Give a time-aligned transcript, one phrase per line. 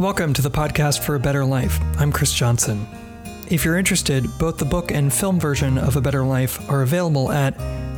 [0.00, 1.78] Welcome to the podcast for a better life.
[1.98, 2.86] I'm Chris Johnson.
[3.50, 7.30] If you're interested, both the book and film version of A Better Life are available
[7.30, 7.54] at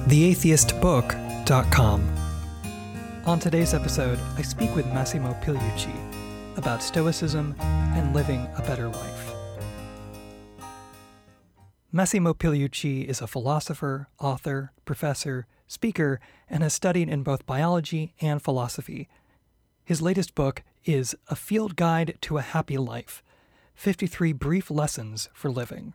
[0.09, 2.17] theatheistbook.com.
[3.25, 5.95] On today's episode, I speak with Massimo Pigliucci
[6.59, 9.33] about Stoicism and living a better life.
[11.93, 16.19] Massimo Pigliucci is a philosopher, author, professor, speaker,
[16.51, 19.09] and has studied in both biology and philosophy.
[19.85, 23.23] His latest book is A Field Guide to a Happy Life
[23.75, 25.95] 53 Brief Lessons for Living.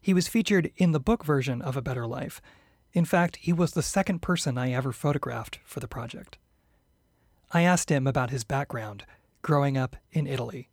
[0.00, 2.40] He was featured in the book version of A Better Life.
[2.92, 6.38] In fact, he was the second person I ever photographed for the project.
[7.52, 9.04] I asked him about his background
[9.42, 10.68] growing up in Italy.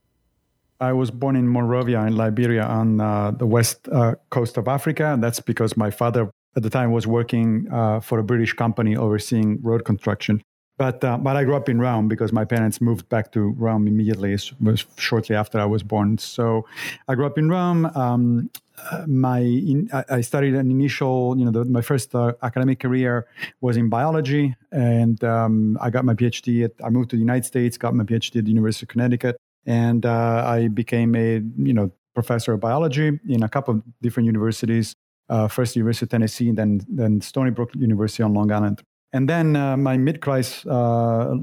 [0.80, 5.18] I was born in Monrovia in Liberia on uh, the west uh, coast of Africa.
[5.20, 9.62] That's because my father at the time was working uh, for a British company overseeing
[9.62, 10.42] road construction.
[10.78, 13.88] But uh, but I grew up in Rome because my parents moved back to Rome
[13.88, 14.38] immediately.
[14.60, 16.18] Was shortly after I was born.
[16.18, 16.66] So
[17.08, 17.86] I grew up in Rome.
[17.96, 18.50] Um,
[18.92, 23.26] uh, my in, I studied an initial, you know, the, my first uh, academic career
[23.62, 26.66] was in biology, and um, I got my PhD.
[26.66, 29.38] At, I moved to the United States, got my PhD at the University of Connecticut,
[29.66, 34.26] and uh, I became a you know professor of biology in a couple of different
[34.26, 34.94] universities.
[35.30, 38.82] Uh, first, University of Tennessee, then then Stony Brook University on Long Island.
[39.16, 41.36] And then uh, my mid crisis, uh,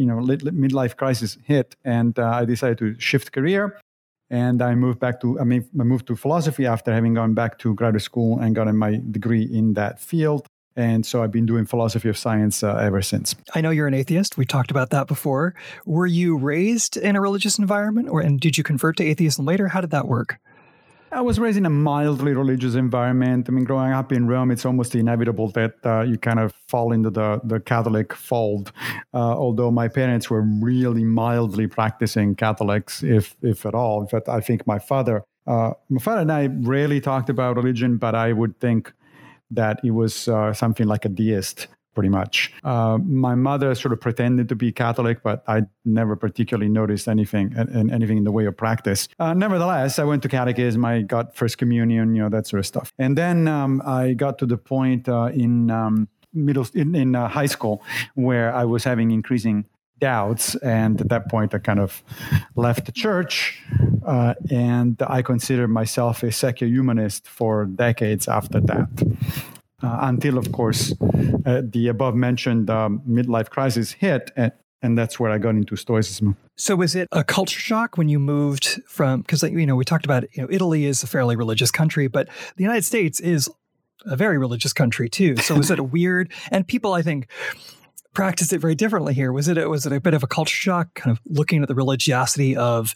[0.00, 3.78] you know, midlife crisis hit, and uh, I decided to shift career.
[4.30, 7.58] And I moved back to, I mean, I moved to philosophy after having gone back
[7.58, 10.46] to graduate school and gotten my degree in that field.
[10.74, 13.34] And so I've been doing philosophy of science uh, ever since.
[13.54, 14.38] I know you're an atheist.
[14.38, 15.54] We talked about that before.
[15.84, 19.68] Were you raised in a religious environment, or and did you convert to atheism later?
[19.68, 20.38] How did that work?
[21.10, 23.46] I was raised in a mildly religious environment.
[23.48, 26.92] I mean, growing up in Rome, it's almost inevitable that uh, you kind of fall
[26.92, 28.72] into the, the Catholic fold.
[29.14, 34.02] Uh, although my parents were really mildly practicing Catholics, if if at all.
[34.02, 37.96] In fact, I think my father, uh, my father and I rarely talked about religion,
[37.96, 38.92] but I would think
[39.50, 41.68] that he was uh, something like a deist
[41.98, 42.52] pretty much.
[42.62, 47.52] Uh, my mother sort of pretended to be Catholic, but I never particularly noticed anything
[47.56, 49.08] and anything in the way of practice.
[49.18, 50.84] Uh, nevertheless, I went to catechism.
[50.84, 52.92] I got First Communion, you know, that sort of stuff.
[53.00, 57.26] And then um, I got to the point uh, in um, middle in, in uh,
[57.26, 57.82] high school
[58.14, 59.64] where I was having increasing
[59.98, 60.54] doubts.
[60.62, 62.04] And at that point, I kind of
[62.54, 63.60] left the church.
[64.06, 68.88] Uh, and I considered myself a secular humanist for decades after that
[69.82, 70.92] until, of course,
[71.46, 74.30] uh, the above mentioned um, midlife crisis hit.
[74.36, 74.52] And,
[74.82, 76.36] and that's where I got into Stoicism.
[76.56, 79.22] So, was it a culture shock when you moved from?
[79.22, 82.28] Because you know, we talked about you know, Italy is a fairly religious country, but
[82.56, 83.50] the United States is
[84.04, 85.36] a very religious country too.
[85.36, 86.32] So, was it a weird?
[86.50, 87.28] And people, I think,
[88.14, 89.32] practiced it very differently here.
[89.32, 91.74] Was it was it a bit of a culture shock, kind of looking at the
[91.74, 92.94] religiosity of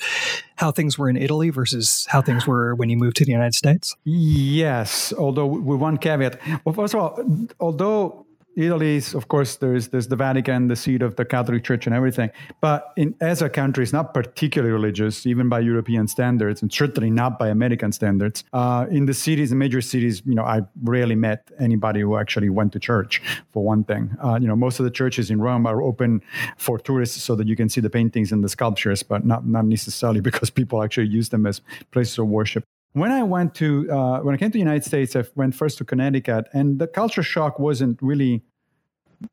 [0.56, 3.54] how things were in Italy versus how things were when you moved to the United
[3.54, 3.94] States?
[4.04, 6.40] Yes, although with one caveat.
[6.64, 7.24] Well, first of all,
[7.60, 8.26] although
[8.56, 11.94] Italy is, of course, there's there's the Vatican, the seat of the Catholic Church, and
[11.94, 12.30] everything.
[12.60, 17.10] But in, as a country, it's not particularly religious, even by European standards, and certainly
[17.10, 18.44] not by American standards.
[18.52, 22.50] Uh, in the cities, the major cities, you know, I rarely met anybody who actually
[22.50, 23.22] went to church.
[23.52, 26.22] For one thing, uh, you know, most of the churches in Rome are open
[26.56, 29.64] for tourists so that you can see the paintings and the sculptures, but not not
[29.64, 34.20] necessarily because people actually use them as places of worship when I went to uh,
[34.20, 37.22] when I came to the United States, I went first to Connecticut, and the culture
[37.22, 38.42] shock wasn't really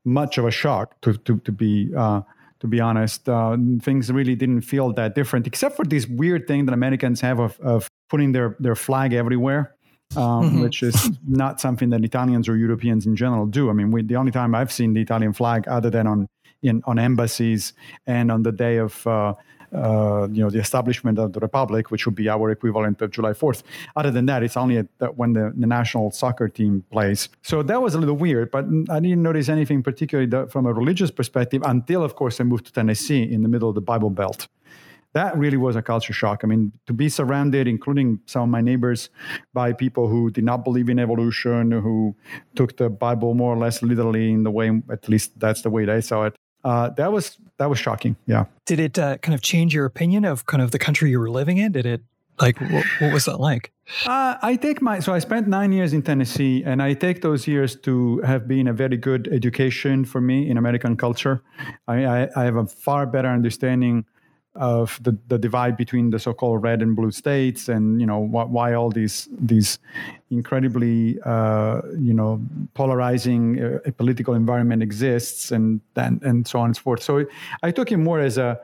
[0.06, 2.22] much of a shock to to, to be uh,
[2.60, 3.28] to be honest.
[3.28, 7.40] Uh, things really didn't feel that different, except for this weird thing that Americans have
[7.40, 9.76] of, of putting their their flag everywhere.
[10.16, 10.62] Um, mm-hmm.
[10.62, 13.70] Which is not something that Italians or Europeans in general do.
[13.70, 16.28] I mean, we, the only time I've seen the Italian flag, other than on
[16.64, 17.74] in on embassies
[18.08, 19.36] and on the day of uh,
[19.74, 23.32] uh, you know, the establishment of the republic, which would be our equivalent of July
[23.32, 23.64] 4th.
[23.96, 27.30] Other than that, it's only when the, the, national soccer team plays.
[27.44, 31.12] So that was a little weird, but I didn't notice anything particularly from a religious
[31.12, 34.48] perspective until, of course, I moved to Tennessee in the middle of the Bible Belt.
[35.14, 36.42] That really was a culture shock.
[36.44, 39.10] I mean, to be surrounded, including some of my neighbors,
[39.54, 42.16] by people who did not believe in evolution, who
[42.56, 45.86] took the Bible more or less literally in the way, at least that's the way
[45.86, 48.16] they saw it uh, that was that was shocking.
[48.26, 48.46] Yeah.
[48.66, 51.30] Did it uh, kind of change your opinion of kind of the country you were
[51.30, 51.72] living in?
[51.72, 52.02] Did it
[52.40, 53.72] like what, what was that like?
[54.06, 57.48] Uh, I take my so I spent nine years in Tennessee, and I take those
[57.48, 61.42] years to have been a very good education for me in American culture.
[61.88, 64.06] I, I, I have a far better understanding
[64.60, 68.52] of the, the divide between the so-called red and blue states and you know wh-
[68.52, 69.80] why all these these
[70.30, 72.42] incredibly uh, you know
[72.74, 77.02] polarizing uh, political environment exists and, and and so on and so forth.
[77.02, 77.26] So
[77.64, 78.60] i took it more as a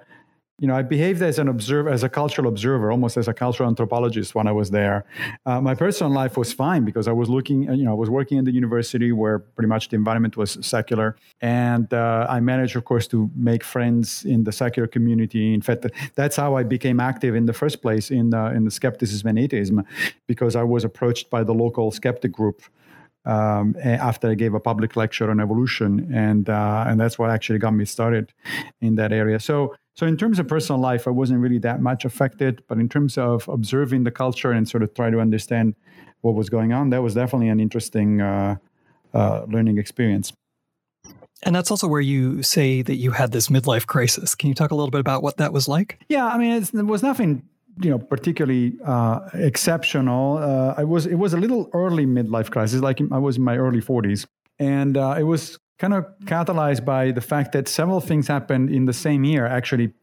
[0.60, 3.68] you know, I behaved as an observer, as a cultural observer, almost as a cultural
[3.68, 5.04] anthropologist when I was there.
[5.46, 8.10] Uh, my personal life was fine because I was looking, uh, you know, I was
[8.10, 12.78] working in the university where pretty much the environment was secular, and uh, I managed,
[12.78, 15.54] of course, to make friends in the secular community.
[15.54, 18.72] In fact, that's how I became active in the first place in the, in the
[18.72, 19.84] skepticism and atheism,
[20.26, 22.62] because I was approached by the local skeptic group.
[23.28, 27.58] Um, after I gave a public lecture on evolution, and uh, and that's what actually
[27.58, 28.32] got me started
[28.82, 29.40] in that area.
[29.40, 32.90] So so in terms of personal life, I wasn't really that much affected, but in
[32.90, 35.76] terms of observing the culture and sort of try to understand
[36.22, 38.58] what was going on, that was definitely an interesting uh,
[39.14, 40.34] uh, learning experience.
[41.44, 44.36] And that's also where you say that you had this midlife crisis.
[44.36, 46.00] Can you talk a little bit about what that was like?
[46.10, 47.44] Yeah, I mean, it was nothing
[47.82, 50.38] you know particularly uh, exceptional.
[50.38, 53.58] Uh, I was it was a little early midlife crisis, like I was in my
[53.58, 54.26] early 40s,
[54.60, 58.86] and uh, it was kind of catalyzed by the fact that several things happened in
[58.86, 59.94] the same year, actually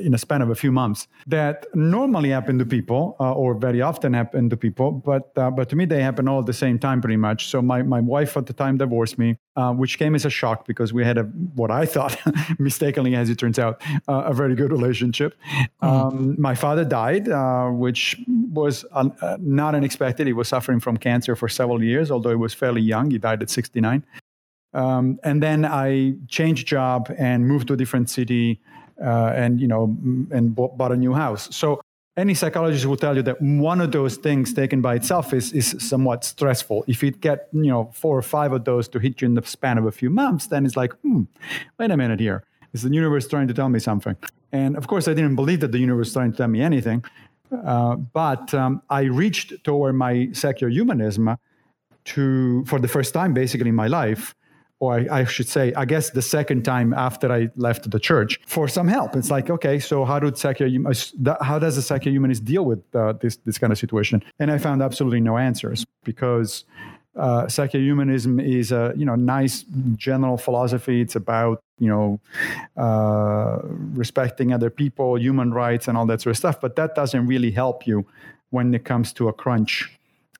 [0.00, 3.80] in a span of a few months, that normally happen to people uh, or very
[3.80, 6.78] often happen to people, but uh, but to me they happen all at the same
[6.78, 7.46] time pretty much.
[7.46, 10.66] So my, my wife at the time divorced me, uh, which came as a shock
[10.66, 11.22] because we had a
[11.54, 12.18] what I thought
[12.58, 15.34] mistakenly, as it turns out, uh, a very good relationship.
[15.82, 15.86] Mm-hmm.
[15.86, 18.20] Um, my father died, uh, which
[18.52, 20.26] was un- uh, not unexpected.
[20.26, 23.10] He was suffering from cancer for several years, although he was fairly young.
[23.10, 24.04] He died at 69.
[24.74, 28.60] Um, and then I changed job and moved to a different city,
[29.00, 29.96] uh, and you know,
[30.30, 31.54] and bought, bought, a new house.
[31.54, 31.80] So
[32.16, 35.76] any psychologist will tell you that one of those things taken by itself is is
[35.78, 36.84] somewhat stressful.
[36.88, 39.46] If you get you know four or five of those to hit you in the
[39.46, 41.22] span of a few months, then it's like, hmm,
[41.78, 42.44] wait a minute here.
[42.72, 44.16] Is the universe trying to tell me something?
[44.50, 47.04] And of course, I didn't believe that the universe was trying to tell me anything.
[47.64, 51.36] Uh, but um, I reached toward my secular humanism
[52.04, 54.34] to, for the first time, basically in my life,
[54.84, 58.40] or I, I, should say, I guess the second time after I left the church
[58.46, 59.16] for some help.
[59.16, 60.70] It's like, okay, so how do secular
[61.40, 64.22] how does the secular humanist deal with uh, this this kind of situation?
[64.38, 66.64] And I found absolutely no answers because
[67.16, 69.64] uh, secular humanism is a you know nice
[69.96, 71.00] general philosophy.
[71.00, 72.20] It's about you know
[72.76, 73.58] uh,
[74.02, 76.60] respecting other people, human rights, and all that sort of stuff.
[76.60, 78.06] But that doesn't really help you
[78.50, 79.98] when it comes to a crunch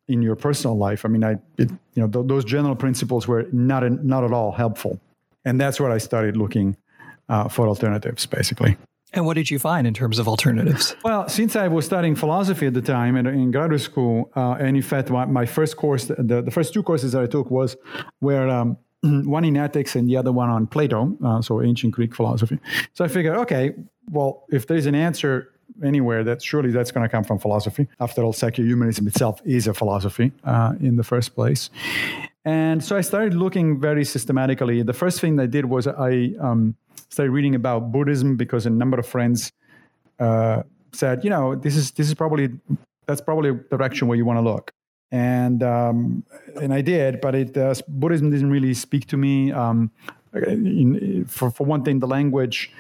[0.09, 1.05] in your personal life.
[1.05, 4.33] I mean, I it, you know th- those general principles were not a, not at
[4.33, 5.01] all helpful,
[5.45, 6.77] and that's where I started looking
[7.29, 8.77] uh, for alternatives, basically.
[9.15, 10.97] And what did you find in terms of alternatives?
[11.05, 14.77] Well, since I was studying philosophy at the time in, in graduate school, uh, and
[14.77, 17.77] in fact, my, my first course, the, the first two courses that I took was
[18.21, 22.13] were um, one in ethics and the other one on Plato, uh, so ancient Greek
[22.13, 22.59] philosophy.
[22.93, 23.75] So I figured, okay,
[24.11, 27.89] well, if there's an answer anywhere that surely that's going to come from philosophy.
[28.01, 31.71] After all, secular humanism itself is a philosophy uh, in the first place.
[32.45, 34.83] And so I started looking very systematically.
[34.83, 36.77] The first thing I did was I um,
[37.09, 39.53] started reading about Buddhism because a number of friends
[40.19, 40.63] uh,
[40.93, 42.51] said, you know, this is this is probably
[43.07, 44.73] that's probably the direction where you want to look.
[45.11, 46.25] And um,
[46.61, 49.53] and I did, but it uh, Buddhism didn't really speak to me.
[49.53, 49.91] Um,
[51.29, 52.71] for, for one thing, the language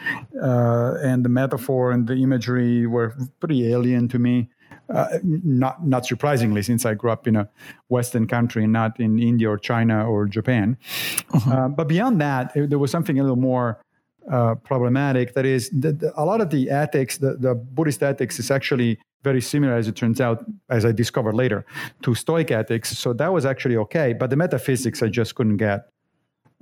[0.42, 4.50] uh, and the metaphor and the imagery were pretty alien to me.
[4.92, 7.48] Uh, not not surprisingly, since I grew up in a
[7.88, 10.76] Western country and not in India or China or Japan.
[11.32, 11.50] Uh-huh.
[11.50, 13.80] Uh, but beyond that, there was something a little more
[14.30, 15.32] uh, problematic.
[15.34, 18.98] That is, the, the, a lot of the ethics, the, the Buddhist ethics, is actually
[19.22, 21.64] very similar, as it turns out, as I discovered later,
[22.02, 22.98] to Stoic ethics.
[22.98, 24.12] So that was actually okay.
[24.12, 25.88] But the metaphysics, I just couldn't get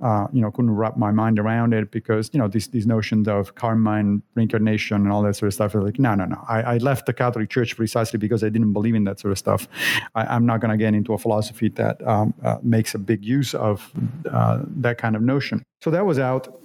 [0.01, 3.27] uh, you know, couldn't wrap my mind around it because, you know, these, these notions
[3.27, 6.43] of karma and reincarnation and all that sort of stuff like, no, no, no.
[6.47, 9.37] I, I left the Catholic Church precisely because I didn't believe in that sort of
[9.37, 9.67] stuff.
[10.15, 13.23] I, am not going to get into a philosophy that um, uh, makes a big
[13.23, 13.91] use of
[14.29, 15.63] uh, that kind of notion.
[15.81, 16.59] So that was out.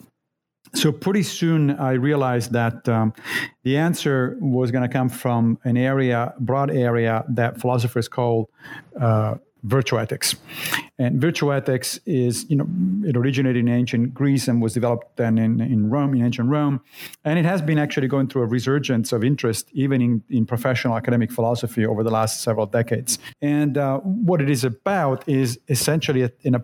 [0.74, 3.14] So pretty soon I realized that um,
[3.62, 8.50] the answer was going to come from an area, broad area that philosophers call
[9.68, 10.36] uh, virtue ethics.
[10.98, 12.66] And virtue ethics is, you know,
[13.08, 16.80] it originated in ancient Greece and was developed then in, in Rome, in ancient Rome.
[17.24, 20.96] And it has been actually going through a resurgence of interest, even in, in professional
[20.96, 23.18] academic philosophy over the last several decades.
[23.40, 26.54] And uh, what it is about is essentially an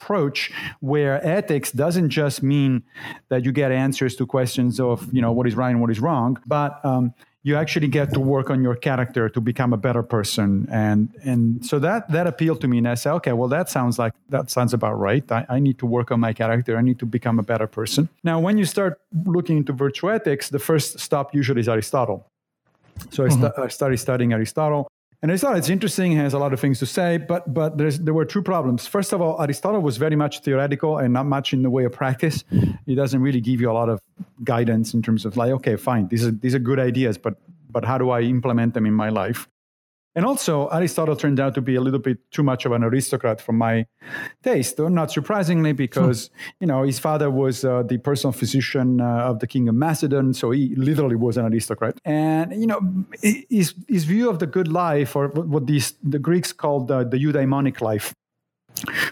[0.00, 2.82] approach where ethics doesn't just mean
[3.28, 6.00] that you get answers to questions of, you know, what is right and what is
[6.00, 7.14] wrong, but um,
[7.46, 10.66] you actually get to work on your character to become a better person.
[10.70, 12.78] And and so that that appealed to me.
[12.78, 15.24] And i said okay well that sounds like that sounds about right.
[15.30, 16.76] I, I, need to work on my character.
[16.76, 18.08] I need to become a better person.
[18.24, 18.98] Now when you start
[19.36, 22.26] looking into virtue ethics the first stop usually is aristotle.
[23.10, 23.42] So mm-hmm.
[23.42, 24.88] st- I started studying aristotle
[25.24, 28.26] And Aristotle, it's interesting, has a lot of things to say, but but there were
[28.26, 28.86] two problems.
[28.86, 31.92] First of all, Aristotle was very much theoretical and not much in the way of
[31.92, 32.44] practice.
[32.84, 34.02] He doesn't really give you a lot of
[34.42, 37.38] guidance in terms of like, okay, fine, these are these are good ideas, but
[37.70, 39.48] but how do I implement them in my life?
[40.16, 43.40] And also, Aristotle turned out to be a little bit too much of an aristocrat
[43.40, 43.86] for my
[44.44, 46.34] taste, not surprisingly, because hmm.
[46.60, 50.32] you know his father was uh, the personal physician uh, of the king of Macedon,
[50.32, 51.98] so he literally was an aristocrat.
[52.04, 52.80] And you know,
[53.22, 57.18] his his view of the good life, or what these the Greeks called the, the
[57.18, 58.14] eudaimonic life,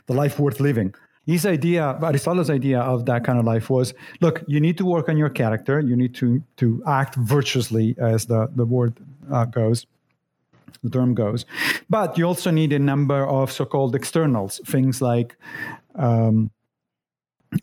[0.06, 0.94] the life worth living.
[1.26, 5.08] His idea, Aristotle's idea of that kind of life was: look, you need to work
[5.08, 8.94] on your character, you need to to act virtuously, as the the word
[9.32, 9.86] uh, goes
[10.82, 11.44] the term goes.
[11.88, 15.36] But you also need a number of so-called externals, things like
[15.94, 16.50] um,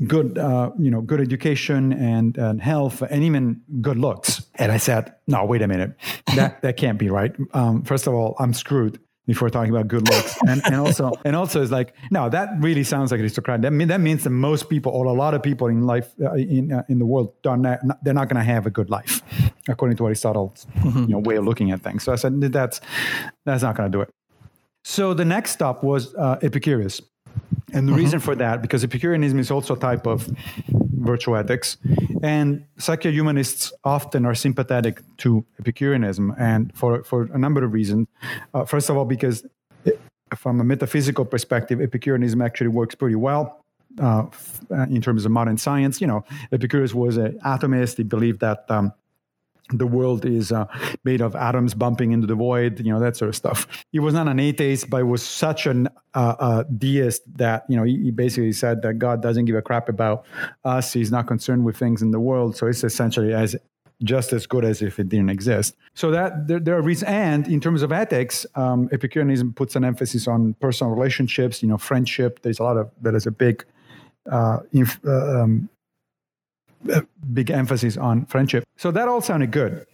[0.05, 4.45] good, uh, you know, good education and, and health, and even good looks.
[4.55, 5.95] And I said, no, wait a minute,
[6.35, 7.35] that that can't be right.
[7.53, 8.99] Um, first of all, I'm screwed
[9.41, 10.37] we're talking about good looks.
[10.47, 13.61] And, and also, and also, it's like, no, that really sounds like aristocrat.
[13.61, 16.33] That, mean, that means that most people, or a lot of people in life, uh,
[16.33, 19.21] in uh, in the world, don't, they're not going to have a good life,
[19.67, 21.01] according to Aristotle's mm-hmm.
[21.01, 22.03] you know, way of looking at things.
[22.03, 22.81] So I said, that's
[23.45, 24.09] that's not going to do it.
[24.83, 27.01] So the next stop was uh, Epicurus.
[27.71, 28.01] And the mm-hmm.
[28.01, 30.27] reason for that, because Epicureanism is also a type of
[30.99, 31.77] virtue ethics,
[32.23, 38.07] and secular humanists often are sympathetic to Epicureanism, and for, for a number of reasons.
[38.53, 39.45] Uh, first of all, because
[39.85, 39.99] it,
[40.35, 43.63] from a metaphysical perspective, Epicureanism actually works pretty well.
[43.99, 44.27] Uh,
[44.89, 47.97] in terms of modern science, you know, Epicurus was an atomist.
[47.97, 48.93] He believed that um,
[49.69, 50.65] the world is uh,
[51.03, 53.67] made of atoms bumping into the void, you know, that sort of stuff.
[53.91, 57.83] He was not an atheist, but was such an uh, uh, deist that, you know,
[57.83, 60.25] he, he, basically said that God doesn't give a crap about
[60.65, 60.93] us.
[60.93, 62.57] He's not concerned with things in the world.
[62.57, 63.55] So it's essentially as
[64.03, 65.75] just as good as if it didn't exist.
[65.93, 67.09] So that there, there are reasons.
[67.09, 71.77] And in terms of ethics, um, Epicureanism puts an emphasis on personal relationships, you know,
[71.77, 72.41] friendship.
[72.41, 73.65] There's a lot of, that is a big
[74.31, 75.45] uh, inf- uh,
[76.93, 78.63] um, big emphasis on friendship.
[78.77, 79.85] So that all sounded good.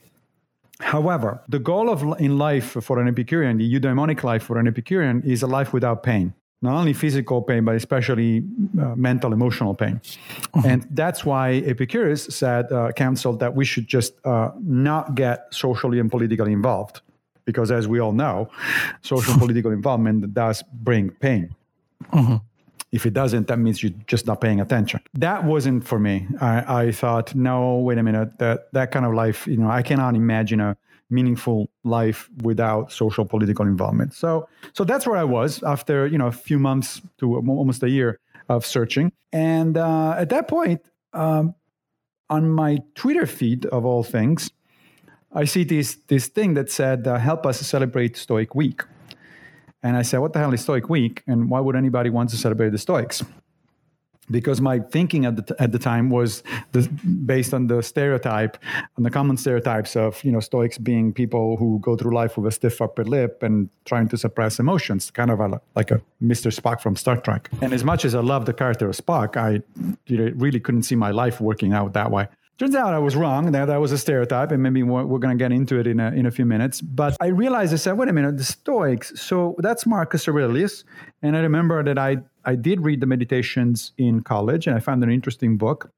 [0.80, 5.22] However, the goal of in life for an Epicurean, the eudaimonic life for an Epicurean,
[5.24, 6.34] is a life without pain.
[6.62, 8.44] Not only physical pain, but especially
[8.82, 10.01] uh, mental, emotional pain.
[10.04, 10.68] Mm-hmm.
[10.68, 16.00] And that's why Epicurus said, uh, counseled that we should just uh, not get socially
[16.00, 17.01] and politically involved.
[17.46, 18.50] Because as we all know,
[19.01, 21.54] social and political involvement does bring pain.
[22.12, 22.38] Mm-hmm.
[22.92, 25.01] If it doesn't, that means you're just not paying attention.
[25.15, 26.27] That wasn't for me.
[26.39, 29.82] I, I thought, no, wait a minute, that, that kind of life, you know, I
[29.82, 30.77] cannot imagine a
[31.10, 34.13] meaningful life without social political involvement.
[34.13, 37.89] So, so that's where I was after, you know, a few months to almost a
[37.89, 39.12] year of searching.
[39.34, 40.82] And uh, at that point,
[41.13, 41.56] um,
[42.30, 44.50] on my Twitter feed of all things,
[45.32, 48.84] I see this this thing that said, uh, "Help us celebrate Stoic Week."
[49.86, 51.22] And I said, what the hell is Stoic Week?
[51.27, 53.24] And why would anybody want to celebrate the Stoics?
[54.32, 56.89] Because my thinking at the, t- at the time was the,
[57.27, 58.58] based on the stereotype,
[58.98, 62.48] on the common stereotypes of you know Stoics being people who go through life with
[62.48, 66.51] a stiff upper lip and trying to suppress emotions, kind of a, like a Mr.
[66.51, 67.51] Spock from Star Trek.
[67.62, 69.62] And as much as I love the character of Spock, I
[70.10, 72.27] really couldn't see my life working out that way.
[72.58, 73.52] Turns out I was wrong.
[73.52, 76.12] That, that was a stereotype, and maybe we're, going to get into it in a,
[76.12, 76.80] in a few minutes.
[76.80, 79.20] But I realized I said, wait a minute, the Stoics.
[79.20, 80.86] So that's Marcus Aurelius.
[81.22, 85.04] And I remember that I, I did read the Meditations in college, and I found
[85.04, 85.92] an interesting book.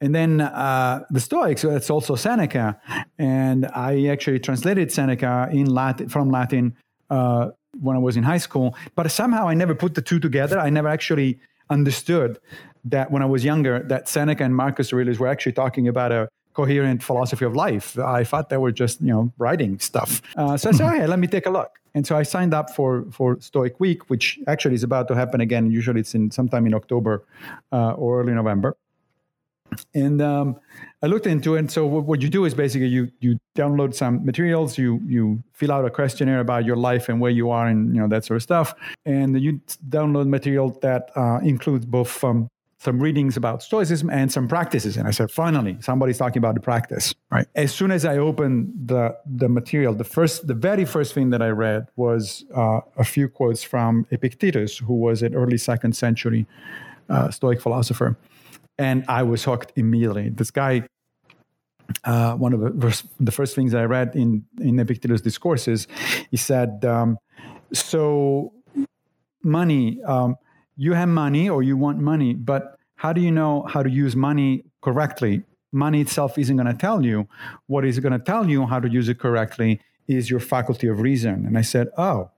[0.00, 2.80] And then uh, the Stoics, it's also Seneca.
[3.18, 6.76] And I actually translated Seneca in Latin, from Latin
[7.10, 7.50] uh,
[7.80, 8.76] when I was in high school.
[8.94, 10.58] But somehow I never put the two together.
[10.58, 12.38] I never actually understood
[12.84, 16.28] that when I was younger, that Seneca and Marcus Aurelius were actually talking about a
[16.54, 17.98] coherent philosophy of life.
[17.98, 20.20] I thought they were just, you know, writing stuff.
[20.36, 21.78] Uh, so I said, okay, let me take a look.
[21.94, 25.40] And so I signed up for, for Stoic Week, which actually is about to happen
[25.40, 25.70] again.
[25.70, 27.24] Usually it's in sometime in October
[27.72, 28.76] uh, or early November.
[29.94, 30.56] And um,
[31.02, 31.60] I looked into it.
[31.60, 35.42] And So what, what you do is basically you you download some materials, you you
[35.52, 38.24] fill out a questionnaire about your life and where you are, and you know that
[38.24, 38.74] sort of stuff.
[39.04, 42.48] And you download material that uh, includes both um,
[42.80, 44.96] some readings about Stoicism and some practices.
[44.96, 47.46] And I said, finally, somebody's talking about the practice, right?
[47.54, 51.42] As soon as I opened the, the material, the first, the very first thing that
[51.42, 56.46] I read was uh, a few quotes from Epictetus, who was an early second century
[57.10, 58.16] uh, Stoic philosopher.
[58.78, 60.30] And I was hooked immediately.
[60.30, 60.86] This guy,
[62.04, 65.86] uh, one of the, the first things I read in, in Epictetus' discourses,
[66.30, 67.18] he said, um,
[67.74, 68.54] so
[69.42, 70.36] money, um,
[70.80, 74.16] you have money or you want money, but how do you know how to use
[74.16, 75.42] money correctly?
[75.72, 77.28] Money itself isn't going to tell you.
[77.66, 81.00] What is going to tell you how to use it correctly is your faculty of
[81.00, 81.44] reason.
[81.44, 82.30] And I said, oh,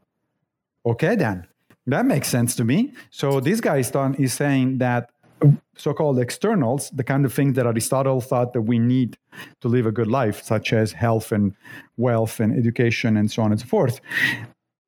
[0.85, 1.47] okay, then
[1.87, 2.93] that makes sense to me.
[3.11, 5.11] So this guy is, done, is saying that
[5.77, 9.19] so-called externals, the kind of things that Aristotle thought that we need
[9.61, 11.55] to live a good life, such as health and
[11.97, 14.01] wealth and education and so on and so forth,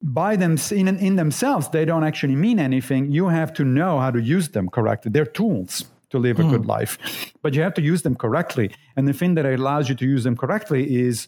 [0.04, 3.10] by them in, in themselves, they don't actually mean anything.
[3.10, 5.10] You have to know how to use them correctly.
[5.10, 6.50] They're tools to live a mm.
[6.50, 6.68] good hmm.
[6.68, 7.32] life.
[7.42, 8.70] But you have to use them correctly.
[8.94, 11.26] And the thing that allows you to use them correctly is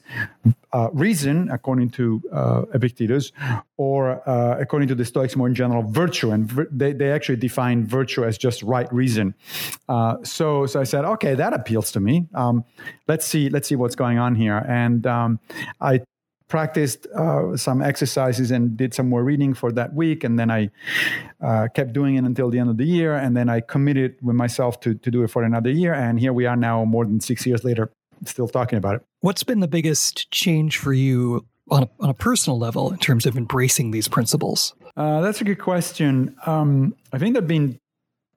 [0.72, 3.32] uh, reason, according to uh, Epictetus,
[3.76, 6.30] or uh, according to the Stoics more in general, virtue.
[6.30, 9.34] And vir- they, they actually define virtue as just right reason.
[9.88, 12.28] Uh, so, so I said, okay, that appeals to me.
[12.34, 12.64] Um,
[13.08, 14.58] let's see, let's see what's going on here.
[14.68, 15.40] And um,
[15.80, 16.02] I
[16.48, 20.24] practiced uh, some exercises and did some more reading for that week.
[20.24, 20.70] And then i
[21.42, 23.14] uh, kept doing it until the end of the year.
[23.14, 25.94] And then i committed with myself to, to do it for another year.
[25.94, 27.90] And here we are now more than six years later
[28.24, 29.02] still talking about it.
[29.20, 33.26] What's been the biggest change for you on a, on a personal level in terms
[33.26, 34.74] of embracing these principles?
[34.96, 36.34] Uh, that's a good question.
[36.46, 37.78] Um, i think there have been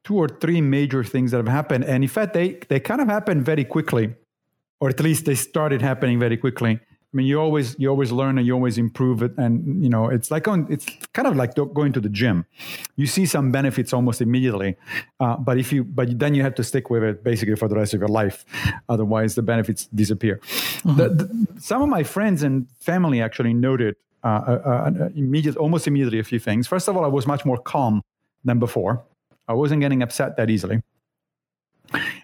[0.03, 1.85] two or three major things that have happened.
[1.85, 4.15] And in fact they, they kind of happened very quickly
[4.79, 6.79] or at least they started happening very quickly
[7.11, 10.09] I mean, you always you always learn and you always improve it, and you know
[10.09, 12.45] it's like on it's kind of like going to the gym.
[12.97, 14.75] You see some benefits almost immediately,
[15.19, 17.75] uh, but if you but then you have to stick with it basically for the
[17.75, 18.45] rest of your life,
[18.89, 20.37] otherwise the benefits disappear.
[20.37, 20.97] Mm-hmm.
[20.97, 25.87] The, the, some of my friends and family actually noted uh, uh, uh, immediate, almost
[25.87, 26.67] immediately a few things.
[26.67, 28.03] First of all, I was much more calm
[28.43, 29.03] than before.
[29.47, 30.83] I wasn't getting upset that easily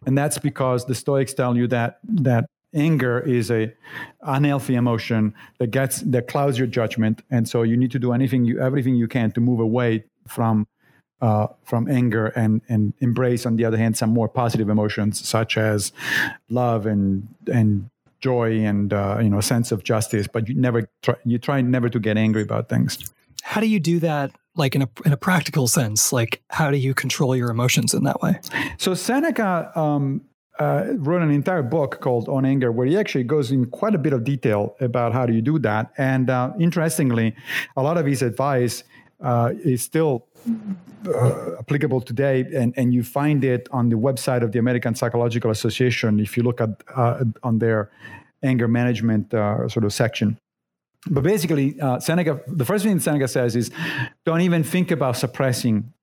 [0.06, 3.74] and that's because the stoics tell you that that anger is a
[4.22, 7.24] unhealthy emotion that gets that clouds your judgment.
[7.32, 10.68] And so you need to do anything you everything you can to move away from
[11.22, 15.58] uh, from anger and and embrace on the other hand some more positive emotions such
[15.58, 15.92] as
[16.50, 17.90] love and and
[18.20, 20.28] joy and uh, you know a sense of justice.
[20.28, 23.12] But you never try you try never to get angry about things.
[23.44, 26.12] How do you do that like in a in a practical sense?
[26.12, 28.40] Like how do you control your emotions in that way?
[28.78, 30.22] So seneca um,
[30.60, 33.98] uh, wrote an entire book called On Anger, where he actually goes in quite a
[33.98, 35.92] bit of detail about how do you do that.
[35.98, 37.36] And uh, interestingly,
[37.76, 38.84] a lot of his advice
[39.22, 40.26] uh, is still
[41.08, 45.52] uh, applicable today, and, and you find it on the website of the American Psychological
[45.52, 47.92] Association if you look at uh, on their
[48.44, 50.38] anger management uh, sort of section.
[51.08, 53.70] But basically, Seneca, the first thing Seneca says is,
[54.26, 55.94] don't even think about suppressing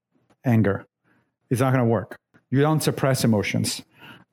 [0.44, 0.86] anger.
[1.50, 2.20] It's not going to work.
[2.50, 3.82] You don't suppress emotions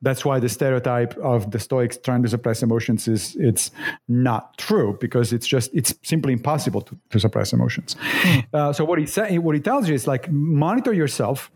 [0.02, 3.70] that's why the stereotype of the stoics trying to suppress emotions is it's
[4.08, 7.96] not true because it's just it's simply impossible to, to suppress emotions.
[8.22, 8.46] Mm.
[8.54, 11.50] uh, so what he say, what he tells you is like monitor yourself.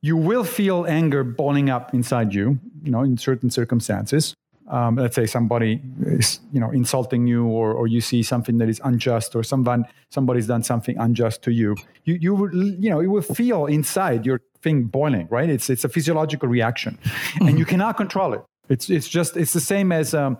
[0.00, 4.34] You will feel anger boiling up inside you you know in certain circumstances.
[4.70, 8.68] Um, let's say somebody is you know insulting you or, or you see something that
[8.68, 11.74] is unjust or someone somebody's done something unjust to you.
[12.04, 15.48] You you will you know you will feel inside your thing boiling right?
[15.48, 16.98] It's it's a physiological reaction.
[17.40, 18.42] And you cannot control it.
[18.68, 20.38] It's it's just it's the same as um,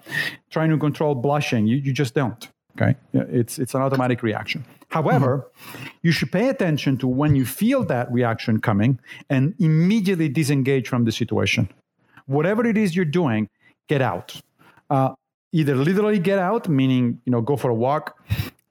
[0.50, 1.66] trying to control blushing.
[1.66, 2.48] You, you just don't
[2.80, 2.96] okay?
[3.12, 4.64] It's it's an automatic reaction.
[4.88, 5.86] However mm-hmm.
[6.02, 11.04] you should pay attention to when you feel that reaction coming and immediately disengage from
[11.04, 11.68] the situation.
[12.26, 13.48] Whatever it is you're doing
[13.88, 14.40] get out.
[14.90, 15.14] Uh,
[15.52, 18.16] either literally get out, meaning you know go for a walk,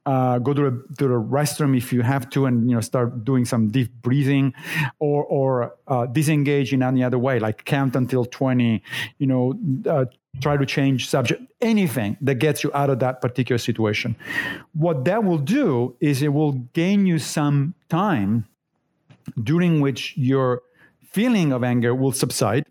[0.08, 3.26] uh, go to the, to the restroom if you have to, and you know start
[3.26, 4.54] doing some deep breathing,
[5.00, 8.82] or or uh, disengage in any other way, like count until twenty.
[9.18, 9.54] You know,
[9.86, 10.06] uh,
[10.40, 14.16] try to change subject, anything that gets you out of that particular situation.
[14.74, 18.48] What that will do is it will gain you some time
[19.44, 20.62] during which your
[21.12, 22.66] feeling of anger will subside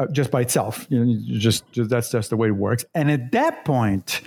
[0.00, 0.86] uh, just by itself.
[0.88, 2.84] You know, you just, just that's just the way it works.
[2.94, 4.22] And at that point,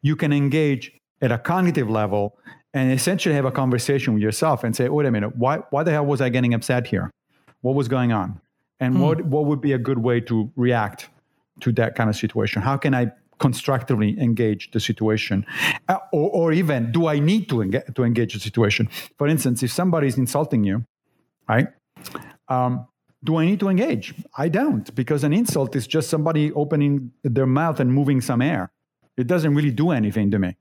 [0.00, 2.36] you can engage at a cognitive level
[2.74, 5.90] and essentially have a conversation with yourself and say, wait a minute, why, why the
[5.90, 7.10] hell was I getting upset here?
[7.62, 8.40] What was going on?
[8.80, 9.00] And hmm.
[9.00, 11.08] what, what would be a good way to react
[11.60, 12.62] to that kind of situation?
[12.62, 15.46] How can I constructively engage the situation?
[15.88, 18.88] Uh, or, or, even, do I need to, engage, to engage the situation?
[19.18, 20.84] For instance, if somebody is insulting you,
[21.48, 21.68] right?
[22.48, 22.86] Um,
[23.24, 24.14] do I need to engage?
[24.36, 28.70] I don't, because an insult is just somebody opening their mouth and moving some air.
[29.16, 30.56] It doesn't really do anything to me.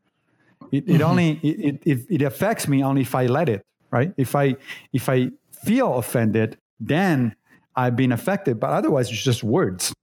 [0.72, 3.66] It, it only it, it, it affects me only if I let it.
[3.92, 4.14] Right?
[4.18, 4.56] If I
[4.94, 5.32] if I
[5.66, 7.36] feel offended, then
[7.76, 8.60] I've been affected.
[8.60, 9.94] But otherwise, it's just words.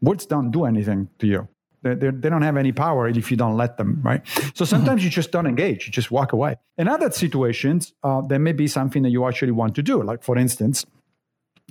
[0.00, 1.48] Words don't do anything to you.
[1.82, 4.26] They, they, they don't have any power if you don't let them, right?
[4.54, 5.06] So sometimes mm-hmm.
[5.06, 6.56] you just don't engage, you just walk away.
[6.76, 10.02] In other situations, uh, there may be something that you actually want to do.
[10.02, 10.84] Like, for instance,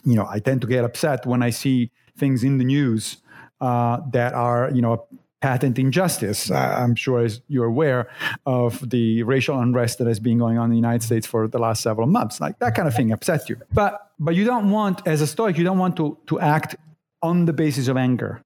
[0.04, 3.18] you know, I tend to get upset when I see things in the news
[3.62, 5.06] uh, that are, you know,
[5.42, 6.52] patent injustice.
[6.52, 8.10] I'm sure, as you're aware,
[8.46, 11.60] of the racial unrest that has been going on in the United States for the
[11.60, 12.42] last several months.
[12.42, 13.58] Like that kind of thing upsets you.
[13.74, 16.76] But but you don't want, as a Stoic, you don't want to to act
[17.22, 18.42] on the basis of anger.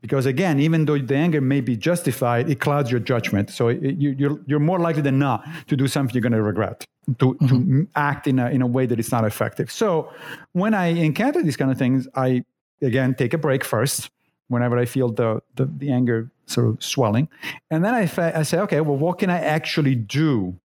[0.00, 3.50] Because again, even though the anger may be justified, it clouds your judgment.
[3.50, 6.42] So it, you, you're, you're more likely than not to do something you're going to
[6.42, 6.84] regret,
[7.18, 7.82] to, mm-hmm.
[7.82, 9.72] to act in a, in a way that is not effective.
[9.72, 10.12] So
[10.52, 12.44] when I encounter these kind of things, I,
[12.80, 14.08] again, take a break first
[14.48, 17.28] whenever I feel the, the, the anger sort of swelling.
[17.70, 20.58] And then I, fa- I say, okay, well, what can I actually do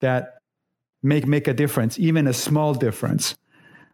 [0.00, 0.38] that
[1.02, 3.36] make, make a difference, even a small difference?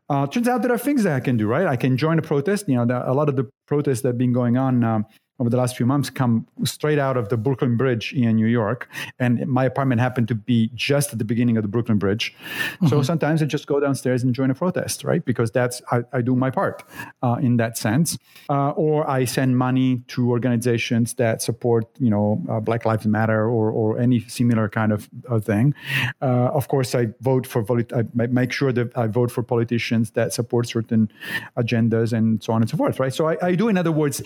[0.08, 1.66] Uh, turns out there are things that I can do, right?
[1.66, 2.68] I can join a protest.
[2.68, 5.06] You know, a lot of the protests that have been going on um,
[5.40, 8.88] over the last few months come straight out of the Brooklyn Bridge in New York.
[9.18, 12.34] And my apartment happened to be just at the beginning of the Brooklyn Bridge.
[12.34, 12.88] Mm-hmm.
[12.88, 15.24] So sometimes I just go downstairs and join a protest, right?
[15.24, 16.84] Because that's, I, I do my part
[17.22, 18.18] uh, in that sense.
[18.48, 23.48] Uh, or I send money to organizations that support, you know, uh, Black Lives Matter
[23.48, 25.08] or, or any similar kind of
[25.44, 25.74] thing.
[26.20, 30.34] Uh, of course, I vote for, I make sure that I vote for politicians that
[30.34, 31.10] support certain
[31.56, 33.14] agendas and so on and so forth, right?
[33.14, 34.22] So I, I do, in other words,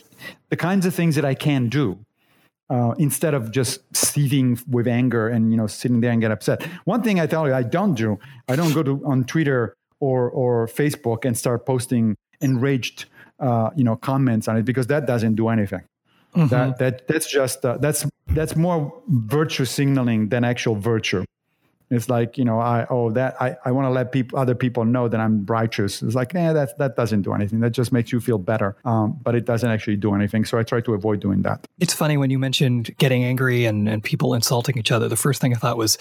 [0.54, 1.98] the kinds of things that I can do
[2.70, 6.62] uh, instead of just seething with anger and you know sitting there and get upset.
[6.84, 8.20] One thing I tell you, I don't do.
[8.48, 13.06] I don't go to on Twitter or or Facebook and start posting enraged
[13.40, 15.82] uh, you know comments on it because that doesn't do anything.
[16.36, 16.46] Mm-hmm.
[16.54, 21.24] That that that's just uh, that's that's more virtue signaling than actual virtue.
[21.90, 24.84] It's like, you know, I oh that I, I want to let people other people
[24.84, 26.02] know that I'm righteous.
[26.02, 27.60] It's like, nah, that that doesn't do anything.
[27.60, 28.76] That just makes you feel better.
[28.84, 30.44] Um, but it doesn't actually do anything.
[30.44, 31.66] So I try to avoid doing that.
[31.78, 35.08] It's funny when you mentioned getting angry and, and people insulting each other.
[35.08, 35.98] The first thing I thought was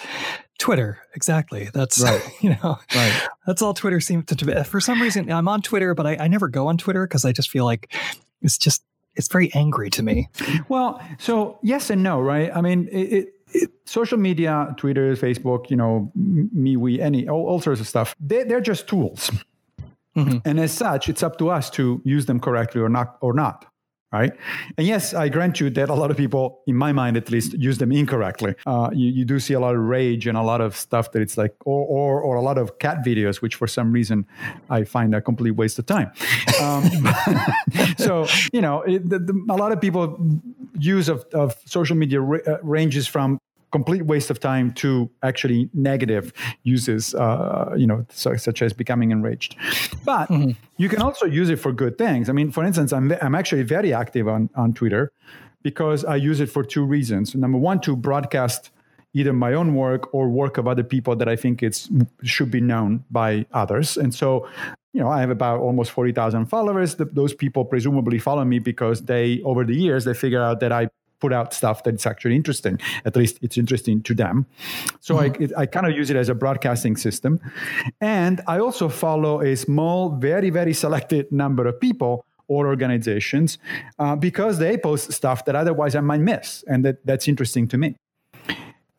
[0.58, 1.00] Twitter.
[1.16, 1.70] Exactly.
[1.74, 2.22] That's right.
[2.42, 3.28] you know right.
[3.46, 4.64] that's all Twitter seems to be.
[4.64, 7.32] For some reason I'm on Twitter, but I, I never go on Twitter because I
[7.32, 7.94] just feel like
[8.42, 8.84] it's just
[9.16, 10.30] it's very angry to me.
[10.70, 12.52] Well, so yes and no, right?
[12.54, 17.46] I mean, it, it it, social media, Twitter, Facebook, you know, me, we, any, all,
[17.46, 19.32] all sorts of stuff, they, they're just tools.
[20.16, 20.38] Mm-hmm.
[20.46, 23.66] And as such, it's up to us to use them correctly or not, or not
[24.14, 24.32] right?
[24.78, 27.54] And yes, I grant you that a lot of people, in my mind at least,
[27.54, 28.54] use them incorrectly.
[28.66, 31.22] Uh, you, you, do see a lot of rage and a lot of stuff that
[31.22, 34.28] it's like, or, or, or a lot of cat videos, which for some reason
[34.70, 36.12] I find a complete waste of time.
[36.62, 36.84] Um,
[37.98, 40.20] so, you know, it, the, the, a lot of people
[40.78, 43.40] use of, of social media uh, ranges from
[43.72, 46.32] complete waste of time to actually negative
[46.62, 49.56] uses, uh, you know, so, such as becoming enraged.
[50.06, 50.52] But mm-hmm.
[50.78, 52.30] you can also use it for good things.
[52.30, 55.12] I mean, for instance, I'm, I'm actually very active on, on Twitter
[55.64, 57.34] because I use it for two reasons.
[57.34, 58.70] Number one, to broadcast
[59.14, 61.90] either my own work or work of other people that I think it's
[62.24, 63.98] should be known by others.
[63.98, 64.48] And so,
[64.94, 66.96] you know, I have about almost 40,000 followers.
[66.96, 70.90] those people presumably follow me because they, over the years, they figure out that I
[71.20, 72.78] put out stuff that's actually interesting.
[73.06, 74.46] At least it's interesting to them.
[75.00, 75.58] So mm-hmm.
[75.58, 77.40] I, I kind of use it as a broadcasting system.
[78.02, 83.58] And I also follow a small, very, very selected number of people or organizations
[84.00, 86.64] uh, because they post stuff that otherwise I might miss.
[86.68, 87.96] And that, that's interesting to me.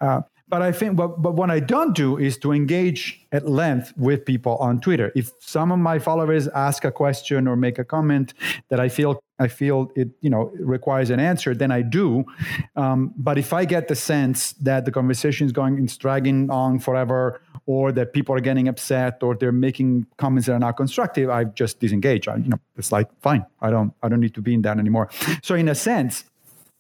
[0.00, 3.94] Uh, but I think, but, but what I don't do is to engage at length
[3.96, 5.11] with people on Twitter.
[5.16, 8.35] If some of my followers ask a question or make a comment
[8.68, 12.24] that I feel I feel it, you know, requires an answer, then I do.
[12.76, 16.78] Um, but if I get the sense that the conversation is going and dragging on
[16.78, 21.30] forever, or that people are getting upset, or they're making comments that are not constructive,
[21.30, 22.28] I just disengage.
[22.28, 24.78] I, you know, it's like fine, I don't, I don't need to be in that
[24.78, 25.11] anymore.
[25.42, 26.24] So in a sense,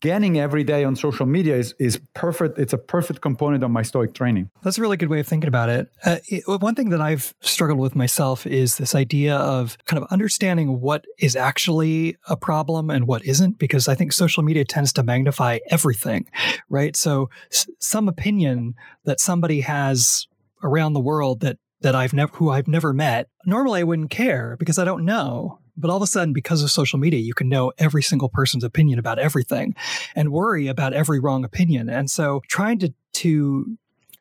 [0.04, 2.58] scanning every day on social media is, is perfect.
[2.58, 4.50] It's a perfect component of my Stoic training.
[4.62, 5.88] That's a really good way of thinking about it.
[6.04, 6.44] Uh, it.
[6.46, 11.06] One thing that I've struggled with myself is this idea of kind of understanding what
[11.18, 15.60] is actually a problem and what isn't, because I think social media tends to magnify
[15.70, 16.26] everything,
[16.68, 16.94] right?
[16.96, 20.26] So s- some opinion that somebody has
[20.62, 23.28] around the world that that I've never who I've never met.
[23.46, 25.60] Normally I wouldn't care because I don't know.
[25.76, 28.64] But all of a sudden, because of social media, you can know every single person's
[28.64, 29.74] opinion about everything
[30.14, 31.88] and worry about every wrong opinion.
[31.88, 33.76] And so trying to, to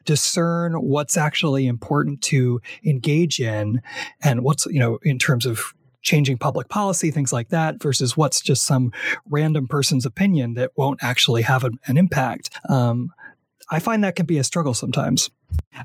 [0.06, 3.82] discern what's actually important to engage in
[4.22, 8.42] and what's, you know, in terms of changing public policy, things like that, versus what's
[8.42, 8.92] just some
[9.30, 12.50] random person's opinion that won't actually have an, an impact.
[12.68, 13.14] Um,
[13.70, 15.30] I find that can be a struggle sometimes.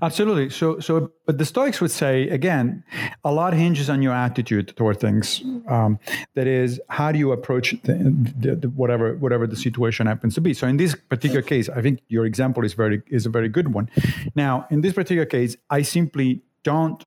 [0.01, 0.51] Absolutely.
[0.51, 2.85] So, so, but the Stoics would say again,
[3.25, 5.43] a lot hinges on your attitude toward things.
[5.69, 5.99] Um,
[6.35, 7.95] that is, how do you approach the,
[8.39, 10.55] the, the, whatever whatever the situation happens to be.
[10.55, 13.75] So, in this particular case, I think your example is very is a very good
[13.75, 13.91] one.
[14.35, 17.03] Now, in this particular case, I simply don't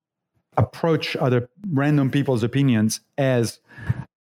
[0.57, 3.60] approach other random people's opinions as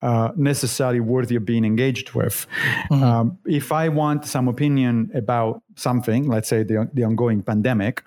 [0.02, 2.46] uh, necessarily worthy of being engaged with.
[2.90, 3.02] Mm-hmm.
[3.02, 8.02] Um, if I want some opinion about something, let's say the, the ongoing pandemic,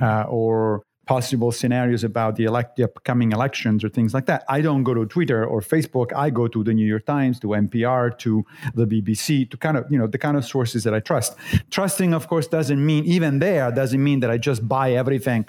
[0.00, 4.44] uh, or possible scenarios about the, elect, the upcoming elections or things like that.
[4.48, 6.12] I don't go to Twitter or Facebook.
[6.14, 8.44] I go to the New York Times, to NPR, to
[8.74, 11.36] the BBC, to kind of, you know, the kind of sources that I trust.
[11.70, 15.44] Trusting, of course, doesn't mean, even there, doesn't mean that I just buy everything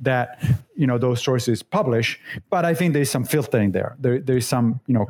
[0.00, 0.42] that,
[0.76, 2.20] you know, those sources publish.
[2.50, 3.96] But I think there's some filtering there.
[3.98, 5.06] there there's some, you know,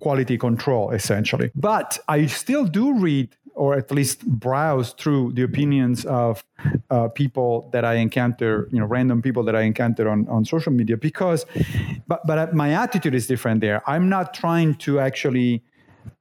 [0.00, 1.50] quality control essentially.
[1.54, 6.42] But I still do read or at least browse through the opinions of
[6.90, 10.72] uh, people that I encounter, you know, random people that I encounter on, on social
[10.72, 11.44] media because,
[12.06, 13.82] but, but my attitude is different there.
[13.90, 15.62] I'm not trying to actually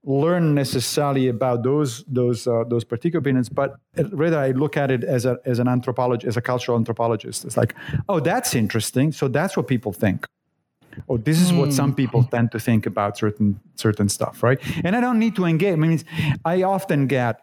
[0.04, 3.76] learn necessarily about those those uh, those particular opinions, but
[4.12, 7.46] rather I look at it as a as an anthropologist, as a cultural anthropologist.
[7.46, 7.76] It's like,
[8.10, 9.12] oh, that's interesting.
[9.12, 10.26] So that's what people think
[11.10, 11.96] oh this is what some hmm.
[11.96, 14.60] people tend to think about certain certain stuff right?
[14.84, 16.02] And i don't need to engage i mean
[16.46, 17.42] i often get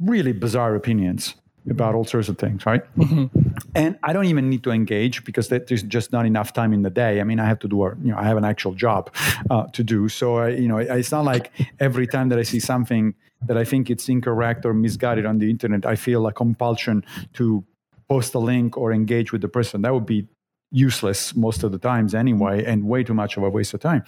[0.00, 1.34] really bizarre opinions
[1.70, 2.82] about all sorts of things right?
[2.96, 3.26] Mm-hmm.
[3.74, 6.90] and i don't even need to engage because there's just not enough time in the
[6.90, 7.20] day.
[7.20, 9.14] I mean i have to do a you know i have an actual job
[9.50, 10.08] uh, to do.
[10.08, 13.14] So I, you know it's not like every time that i see something
[13.46, 17.64] that i think it's incorrect or misguided on the internet i feel a compulsion to
[18.12, 19.82] post a link or engage with the person.
[19.82, 20.28] That would be
[20.72, 24.02] useless most of the times anyway and way too much of a waste of time.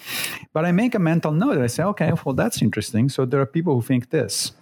[0.53, 1.53] But i make a mental note.
[1.53, 3.09] And i say okay well that's interesting.
[3.09, 4.53] So there are people who think this.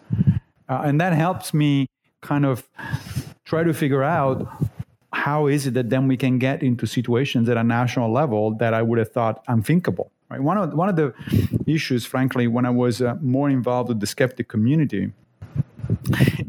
[0.69, 1.87] Uh, and that helps me
[2.21, 2.69] kind of
[3.45, 4.49] try to figure out
[5.13, 8.73] how is it that then we can get into situations at a national level that
[8.73, 10.41] i would have thought unthinkable right?
[10.41, 11.13] One of, one of the
[11.67, 15.13] issues frankly when i was uh, more involved with the skeptic community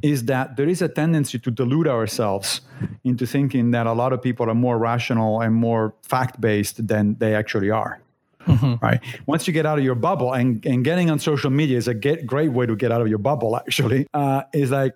[0.01, 2.61] is that there is a tendency to delude ourselves
[3.03, 7.15] into thinking that a lot of people are more rational and more fact based than
[7.19, 7.99] they actually are.
[8.47, 8.85] Mm-hmm.
[8.85, 8.99] Right.
[9.25, 11.93] Once you get out of your bubble, and, and getting on social media is a
[11.93, 14.95] get, great way to get out of your bubble, actually, uh, is like,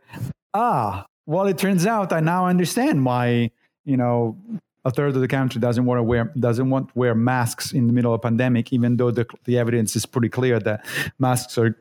[0.54, 3.52] ah, well, it turns out I now understand why,
[3.86, 4.38] you know,
[4.84, 7.88] a third of the country doesn't want to wear doesn't want to wear masks in
[7.88, 10.86] the middle of a pandemic, even though the, the evidence is pretty clear that
[11.20, 11.78] masks are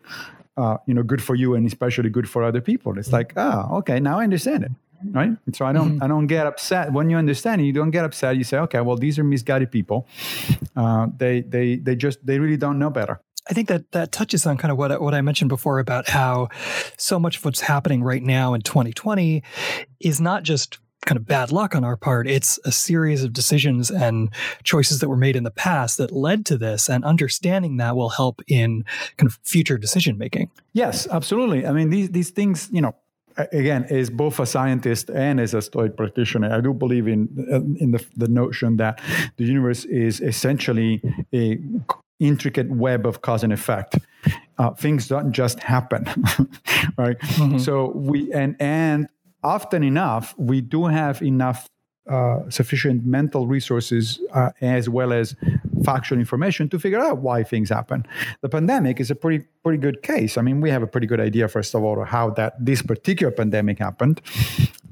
[0.56, 2.98] uh, you know, good for you and especially good for other people.
[2.98, 4.72] It's like, ah, oh, okay, now I understand it,
[5.10, 5.30] right?
[5.54, 6.02] So I don't, mm-hmm.
[6.02, 7.64] I don't get upset when you understand it.
[7.64, 8.36] You don't get upset.
[8.36, 10.06] You say, okay, well, these are misguided people.
[10.74, 13.20] Uh, they, they, they just, they really don't know better.
[13.48, 16.48] I think that that touches on kind of what what I mentioned before about how
[16.96, 19.42] so much of what's happening right now in 2020
[20.00, 22.28] is not just kind of bad luck on our part.
[22.28, 24.30] It's a series of decisions and
[24.64, 28.11] choices that were made in the past that led to this, and understanding that will
[28.11, 28.85] help in
[29.16, 30.50] kind of future decision making.
[30.72, 31.66] Yes, absolutely.
[31.66, 32.94] I mean, these these things, you know,
[33.37, 37.56] again, as both a scientist and as a Stoic practitioner, I do believe in uh,
[37.82, 39.00] in the, the notion that
[39.37, 41.02] the universe is essentially
[41.35, 41.59] a
[42.18, 43.98] intricate web of cause and effect.
[44.59, 46.04] Uh, things don't just happen,
[46.96, 47.18] right?
[47.18, 47.59] Mm-hmm.
[47.59, 49.09] So we and and
[49.46, 51.68] often enough, we do have enough
[52.09, 55.35] uh, sufficient mental resources uh, as well as
[55.85, 58.06] factual information to figure out why things happen.
[58.42, 60.38] The pandemic is a pretty pretty good case.
[60.38, 63.32] I mean, we have a pretty good idea, first of all, how that this particular
[63.32, 64.20] pandemic happened.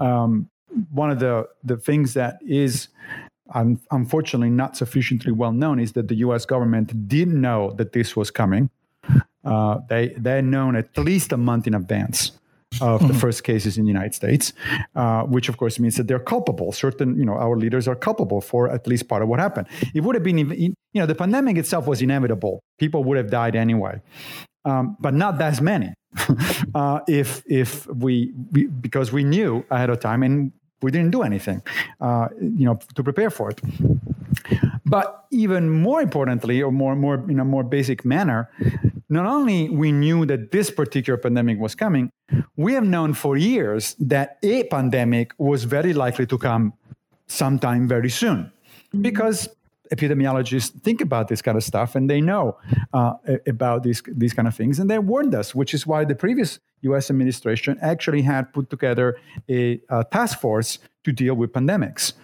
[0.00, 0.50] Um,
[0.90, 2.88] one of the the things that is
[3.54, 6.44] um, unfortunately not sufficiently well known is that the U.S.
[6.46, 8.70] government didn't know that this was coming.
[9.44, 12.32] Uh, they they known at least a month in advance
[12.80, 13.18] of the mm-hmm.
[13.18, 14.52] first cases in the United States,
[14.94, 16.72] uh, which of course means that they're culpable.
[16.72, 19.66] Certain, you know, our leaders are culpable for at least part of what happened.
[19.94, 22.62] It would have been, you know, the pandemic itself was inevitable.
[22.78, 24.00] People would have died anyway,
[24.64, 25.94] um, but not as many.
[26.74, 31.22] uh, if if we, we, because we knew ahead of time and we didn't do
[31.22, 31.62] anything,
[32.00, 33.60] uh, you know, to prepare for it.
[34.84, 38.50] But even more importantly, or more more in a more basic manner,
[39.08, 42.10] not only we knew that this particular pandemic was coming,
[42.56, 46.72] we have known for years that a pandemic was very likely to come
[47.26, 48.50] sometime very soon.
[49.00, 49.48] Because
[49.92, 52.56] epidemiologists think about this kind of stuff and they know
[52.92, 53.14] uh,
[53.46, 56.58] about these these kind of things and they warned us which is why the previous
[56.80, 59.16] US administration actually had put together
[59.48, 62.14] a, a task force to deal with pandemics.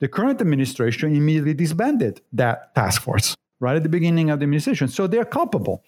[0.00, 4.88] The current administration immediately disbanded that task force right at the beginning of the administration.
[4.88, 5.82] So they're culpable.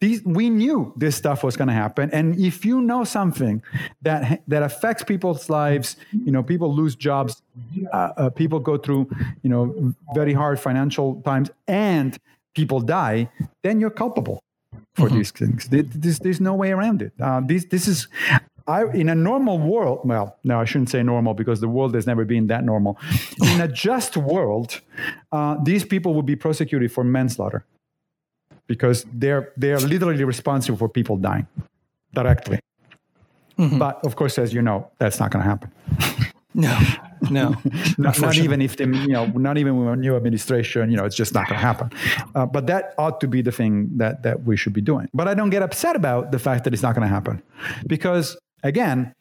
[0.00, 2.10] These, we knew this stuff was going to happen.
[2.12, 3.62] And if you know something
[4.02, 7.42] that that affects people's lives you know people lose jobs
[7.92, 9.08] uh, uh, people go through
[9.42, 12.18] you know very hard financial times and
[12.54, 13.30] people die
[13.62, 14.42] then you're culpable
[14.94, 15.18] for mm-hmm.
[15.18, 15.68] these things.
[15.68, 17.12] There's, there's no way around it.
[17.20, 18.08] Uh, this, this is
[18.66, 22.06] I, in a normal world, well, no, I shouldn't say normal because the world has
[22.06, 22.98] never been that normal.
[23.42, 24.80] In a just world,
[25.32, 27.64] uh, these people would be prosecuted for manslaughter
[28.66, 31.46] because they're they're literally responsible for people dying
[32.14, 32.60] directly.
[33.58, 33.78] Mm-hmm.
[33.78, 35.70] But of course, as you know, that's not going to happen.
[36.54, 36.78] No,
[37.30, 37.56] no,
[37.98, 41.06] not, not, even if the you know, not even with a new administration, you know,
[41.06, 41.90] it's just not going to happen.
[42.34, 45.08] Uh, but that ought to be the thing that that we should be doing.
[45.14, 47.42] But I don't get upset about the fact that it's not going to happen,
[47.86, 49.14] because again,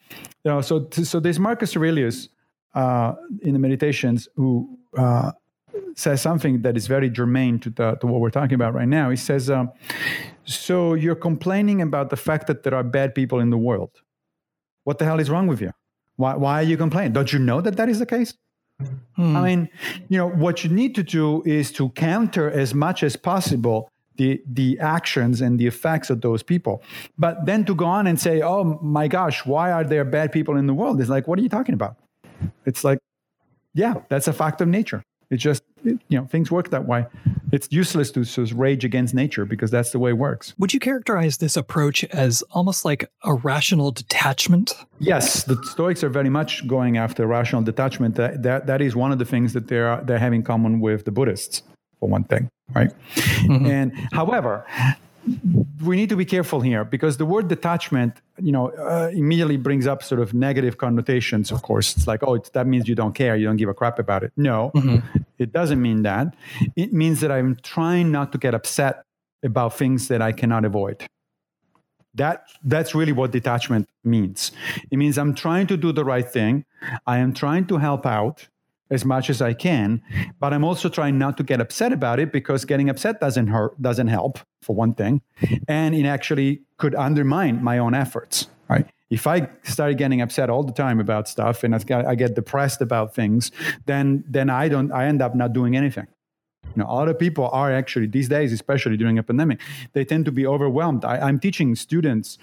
[0.43, 2.29] you know, so so there's Marcus Aurelius
[2.73, 5.31] uh, in the Meditations who uh,
[5.95, 9.09] says something that is very germane to, the, to what we're talking about right now.
[9.09, 9.71] He says, um,
[10.45, 14.01] "So you're complaining about the fact that there are bad people in the world.
[14.83, 15.71] What the hell is wrong with you?
[16.15, 17.13] Why, why are you complaining?
[17.13, 18.33] Don't you know that that is the case?"
[19.15, 19.35] Hmm.
[19.35, 19.69] I mean,
[20.09, 24.41] you know, what you need to do is to counter as much as possible the
[24.45, 26.75] the actions and the effects of those people.
[27.17, 28.63] But then to go on and say, "Oh
[28.97, 31.53] my gosh, why are there bad people in the world?" It's like, what are you
[31.57, 31.95] talking about?
[32.65, 32.99] It's like,
[33.73, 35.01] yeah, that's a fact of nature.
[35.31, 37.05] It's just, you know, things work that way.
[37.53, 40.53] It's useless to just rage against nature because that's the way it works.
[40.59, 44.73] Would you characterize this approach as almost like a rational detachment?
[44.99, 48.15] Yes, the Stoics are very much going after rational detachment.
[48.15, 51.05] That, that, that is one of the things that they're, they have in common with
[51.05, 51.63] the Buddhists,
[52.01, 52.91] for one thing, right?
[53.15, 53.65] Mm-hmm.
[53.67, 54.65] And however,
[55.85, 59.85] we need to be careful here because the word detachment, you know, uh, immediately brings
[59.85, 61.51] up sort of negative connotations.
[61.51, 63.73] Of course, it's like, oh, it's, that means you don't care, you don't give a
[63.73, 64.33] crap about it.
[64.35, 65.05] No, mm-hmm.
[65.37, 66.35] it doesn't mean that.
[66.75, 69.03] It means that I'm trying not to get upset
[69.43, 71.05] about things that I cannot avoid.
[72.15, 74.51] That that's really what detachment means.
[74.91, 76.65] It means I'm trying to do the right thing.
[77.07, 78.49] I am trying to help out
[78.91, 80.01] as much as I can,
[80.39, 83.81] but I'm also trying not to get upset about it because getting upset doesn't hurt,
[83.81, 85.21] doesn't help for one thing,
[85.67, 88.47] and it actually could undermine my own efforts.
[88.69, 88.85] Right?
[89.09, 93.15] If I start getting upset all the time about stuff and I get depressed about
[93.15, 93.51] things,
[93.85, 96.07] then then I don't I end up not doing anything.
[96.63, 99.59] You know, a lot of people are actually these days, especially during a pandemic,
[99.93, 101.03] they tend to be overwhelmed.
[101.03, 102.37] I, am teaching students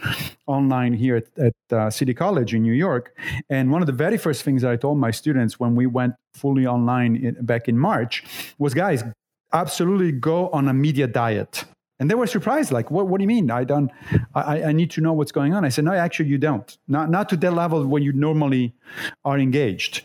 [0.46, 3.16] online here at, at uh, City College in New York,
[3.48, 6.14] and one of the very first things that I told my students when we went
[6.35, 8.24] fully online in, back in March
[8.59, 9.02] was, guys,
[9.52, 11.64] absolutely go on a media diet.
[12.00, 13.50] And they were surprised, like, what, what do you mean?
[13.50, 13.90] I don't,
[14.35, 15.64] I, I need to know what's going on.
[15.64, 16.76] I said, no, actually, you don't.
[16.87, 18.72] Not, not to that level when you normally
[19.24, 20.04] are engaged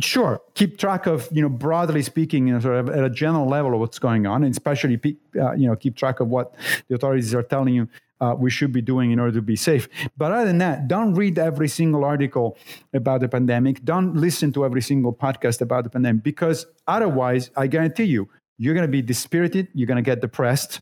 [0.00, 3.46] sure keep track of you know broadly speaking you know, sort of at a general
[3.46, 5.00] level of what's going on and especially
[5.38, 6.54] uh, you know keep track of what
[6.88, 7.88] the authorities are telling you
[8.20, 11.14] uh, we should be doing in order to be safe but other than that don't
[11.14, 12.56] read every single article
[12.92, 17.66] about the pandemic don't listen to every single podcast about the pandemic because otherwise i
[17.66, 20.80] guarantee you you're going to be dispirited you're going to get depressed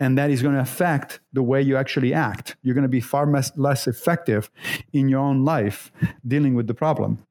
[0.00, 2.56] and that is going to affect the way you actually act.
[2.62, 4.50] You're going to be far less effective
[4.94, 5.92] in your own life
[6.26, 7.24] dealing with the problem.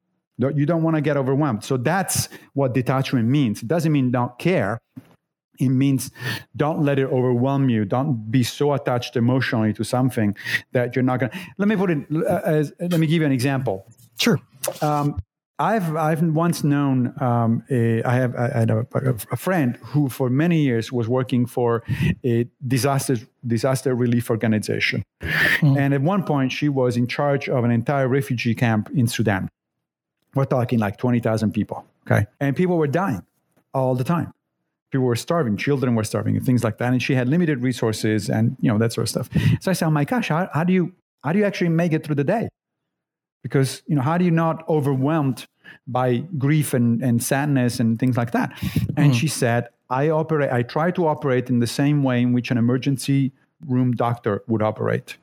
[0.48, 1.64] You don't want to get overwhelmed.
[1.64, 3.62] So that's what detachment means.
[3.62, 4.80] It doesn't mean don't care.
[5.58, 6.10] It means
[6.56, 7.84] don't let it overwhelm you.
[7.84, 10.34] Don't be so attached emotionally to something
[10.72, 11.38] that you're not going to.
[11.58, 13.86] Let me put it uh, as, let me give you an example.
[14.18, 14.40] Sure.
[14.80, 15.20] Um,
[15.60, 18.86] I've I've once known um, a, I have I had a,
[19.30, 21.84] a, friend who for many years was working for
[22.24, 25.78] a disaster disaster relief organization, mm.
[25.78, 29.50] and at one point she was in charge of an entire refugee camp in Sudan.
[30.34, 31.84] We're talking like 20,000 people.
[32.06, 32.26] Okay.
[32.40, 33.22] And people were dying
[33.74, 34.32] all the time.
[34.90, 36.92] People were starving, children were starving, and things like that.
[36.92, 39.28] And she had limited resources and, you know, that sort of stuff.
[39.60, 41.92] So I said, oh my gosh, how, how do you, how do you actually make
[41.92, 42.48] it through the day?
[43.42, 45.46] Because, you know, how do you not overwhelmed
[45.86, 48.52] by grief and, and sadness and things like that?
[48.96, 49.14] And mm.
[49.14, 52.58] she said, I operate, I try to operate in the same way in which an
[52.58, 53.32] emergency
[53.66, 55.16] room doctor would operate.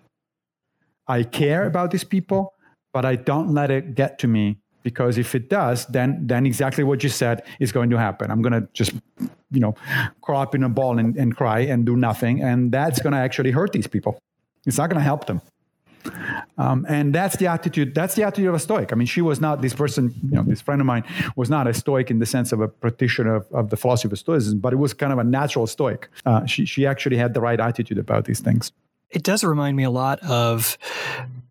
[1.07, 2.53] I care about these people,
[2.93, 4.57] but I don't let it get to me
[4.89, 8.31] because if it does, then then exactly what you said is going to happen.
[8.31, 8.93] I'm going to just
[9.51, 9.75] you know
[10.21, 13.19] crawl up in a ball and, and cry and do nothing, and that's going to
[13.19, 14.17] actually hurt these people.
[14.65, 15.41] It's not going to help them.
[16.57, 17.93] Um, and that's the attitude.
[17.93, 18.93] That's the attitude of a Stoic.
[18.93, 20.13] I mean, she was not this person.
[20.23, 21.03] You know, this friend of mine
[21.35, 24.17] was not a Stoic in the sense of a practitioner of, of the philosophy of
[24.17, 26.07] Stoicism, but it was kind of a natural Stoic.
[26.25, 28.71] Uh, she she actually had the right attitude about these things.
[29.09, 30.77] It does remind me a lot of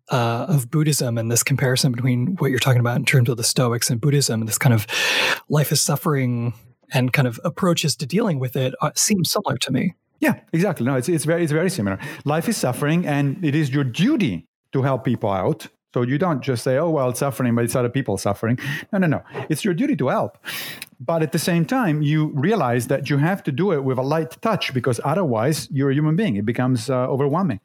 [0.09, 3.43] uh, of Buddhism and this comparison between what you're talking about in terms of the
[3.43, 4.87] Stoics and Buddhism and this kind of
[5.49, 6.53] life is suffering
[6.93, 9.93] and kind of approaches to dealing with it uh, seems similar to me.
[10.19, 10.85] Yeah, exactly.
[10.85, 11.99] No, it's, it's very it's very similar.
[12.25, 15.67] Life is suffering, and it is your duty to help people out.
[15.93, 18.57] So you don't just say, "Oh well, it's suffering, but it's other people suffering."
[18.91, 19.23] No, no, no.
[19.49, 20.37] It's your duty to help.
[20.99, 24.01] But at the same time, you realize that you have to do it with a
[24.01, 26.35] light touch because otherwise, you're a human being.
[26.35, 27.59] It becomes uh, overwhelming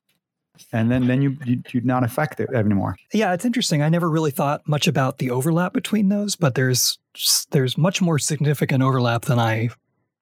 [0.73, 2.97] and then then you, you you're not effective anymore.
[3.13, 3.83] Yeah, it's interesting.
[3.83, 6.99] I never really thought much about the overlap between those, but there's
[7.51, 9.71] there's much more significant overlap than I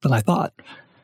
[0.02, 0.52] than I thought.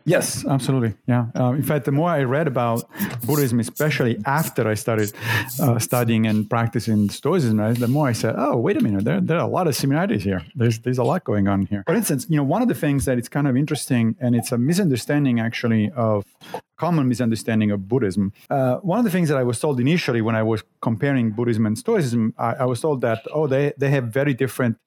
[0.06, 0.94] Yes, absolutely.
[1.08, 1.26] Yeah.
[1.34, 2.84] Uh, in fact, the more I read about
[3.26, 5.12] Buddhism, especially after I started
[5.60, 9.38] uh, studying and practicing Stoicism, the more I said, "Oh, wait a minute, there, there
[9.38, 10.42] are a lot of similarities here.
[10.54, 13.04] There's there's a lot going on here." For instance, you know, one of the things
[13.06, 16.24] that it's kind of interesting, and it's a misunderstanding actually of
[16.76, 18.32] common misunderstanding of Buddhism.
[18.48, 21.66] Uh, one of the things that I was told initially when I was comparing Buddhism
[21.66, 24.78] and Stoicism, I, I was told that oh, they they have very different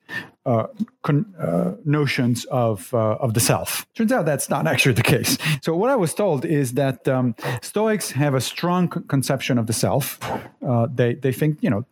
[0.45, 0.67] uh,
[1.03, 3.85] con- uh, notions of uh, of the self.
[3.95, 5.37] Turns out that's not actually the case.
[5.61, 9.73] So what I was told is that um, Stoics have a strong conception of the
[9.73, 10.19] self.
[10.67, 11.85] Uh, they they think you know,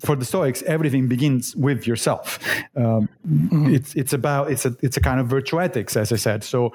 [0.00, 2.38] for the Stoics, everything begins with yourself.
[2.76, 3.74] Um, mm-hmm.
[3.74, 6.44] It's it's about it's a it's a kind of virtue ethics, as I said.
[6.44, 6.72] So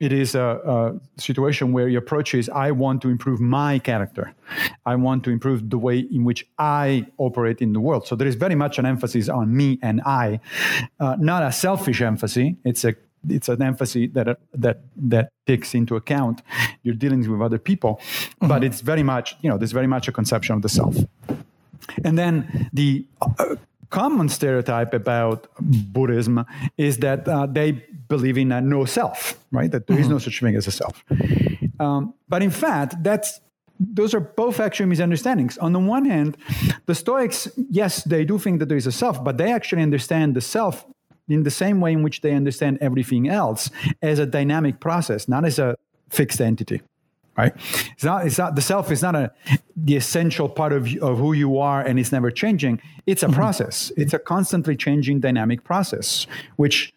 [0.00, 4.34] it is a, a situation where your approach is I want to improve my character.
[4.86, 8.06] I want to improve the way in which I operate in the world.
[8.06, 10.40] So there is very much an emphasis on me and I,
[11.00, 12.50] uh, not a selfish emphasis.
[12.64, 12.94] It's a
[13.28, 16.42] it's an emphasis that that that takes into account
[16.82, 18.48] your dealings with other people, mm-hmm.
[18.48, 20.96] but it's very much you know there's very much a conception of the self,
[22.04, 23.06] and then the.
[23.20, 23.56] Uh,
[23.90, 26.44] common stereotype about Buddhism
[26.76, 27.72] is that uh, they
[28.08, 29.70] believe in a no self, right?
[29.70, 30.02] That there mm-hmm.
[30.02, 31.02] is no such thing as a self.
[31.80, 33.40] Um, but in fact, that's
[33.80, 35.58] those are both actually misunderstandings.
[35.58, 36.36] On the one hand,
[36.86, 40.34] the Stoics, yes, they do think that there is a self, but they actually understand
[40.34, 40.86] the self
[41.28, 43.70] in the same way in which they understand everything else
[44.02, 45.76] as a dynamic process, not as a
[46.08, 46.82] fixed entity.
[47.36, 47.54] Right?
[47.92, 48.26] It's not.
[48.26, 48.56] It's not.
[48.56, 49.30] The self is not a
[49.76, 52.80] the essential part of of who you are, and it's never changing.
[53.06, 53.36] It's a mm-hmm.
[53.36, 53.92] process.
[53.96, 56.26] It's a constantly changing dynamic process,
[56.56, 56.92] which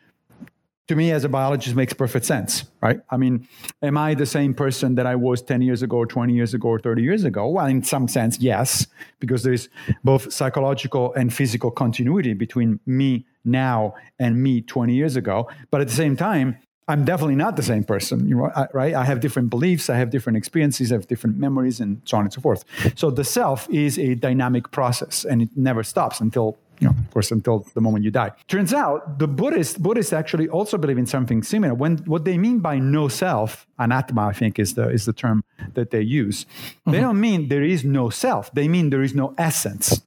[0.87, 2.99] to me as a biologist makes perfect sense right?
[3.09, 3.47] I mean
[3.81, 6.69] am i the same person that i was 10 years ago or 20 years ago
[6.69, 7.47] or 30 years ago?
[7.47, 8.87] Well in some sense yes
[9.19, 9.69] because there's
[10.03, 15.49] both psychological and physical continuity between me now and me 20 years ago.
[15.71, 16.57] But at the same time
[16.87, 18.93] i'm definitely not the same person you know, right?
[18.95, 22.25] I have different beliefs i have different experiences i have different memories and so on
[22.25, 22.65] and so forth.
[22.95, 27.11] So the self is a dynamic process and it never stops until you know, of
[27.11, 28.31] course, until the moment you die.
[28.47, 31.73] Turns out the Buddhists Buddhists actually also believe in something similar.
[31.73, 35.43] When what they mean by no self, anatma, I think is the is the term
[35.75, 36.45] that they use.
[36.45, 36.91] Mm-hmm.
[36.91, 38.51] They don't mean there is no self.
[38.53, 40.01] They mean there is no essence.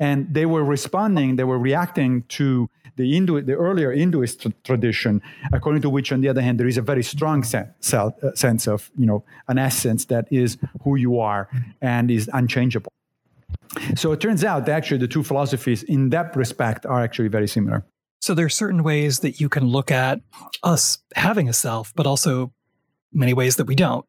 [0.00, 5.20] And they were responding, they were reacting to the Hindu, the earlier Hinduist tradition,
[5.52, 8.34] according to which, on the other hand, there is a very strong sen- self, uh,
[8.34, 11.48] sense of, you know, an essence that is who you are
[11.82, 12.90] and is unchangeable.
[13.96, 17.48] So it turns out that actually the two philosophies in that respect are actually very
[17.48, 17.84] similar.
[18.20, 20.20] So there are certain ways that you can look at
[20.62, 22.52] us having a self, but also
[23.12, 24.04] many ways that we don't.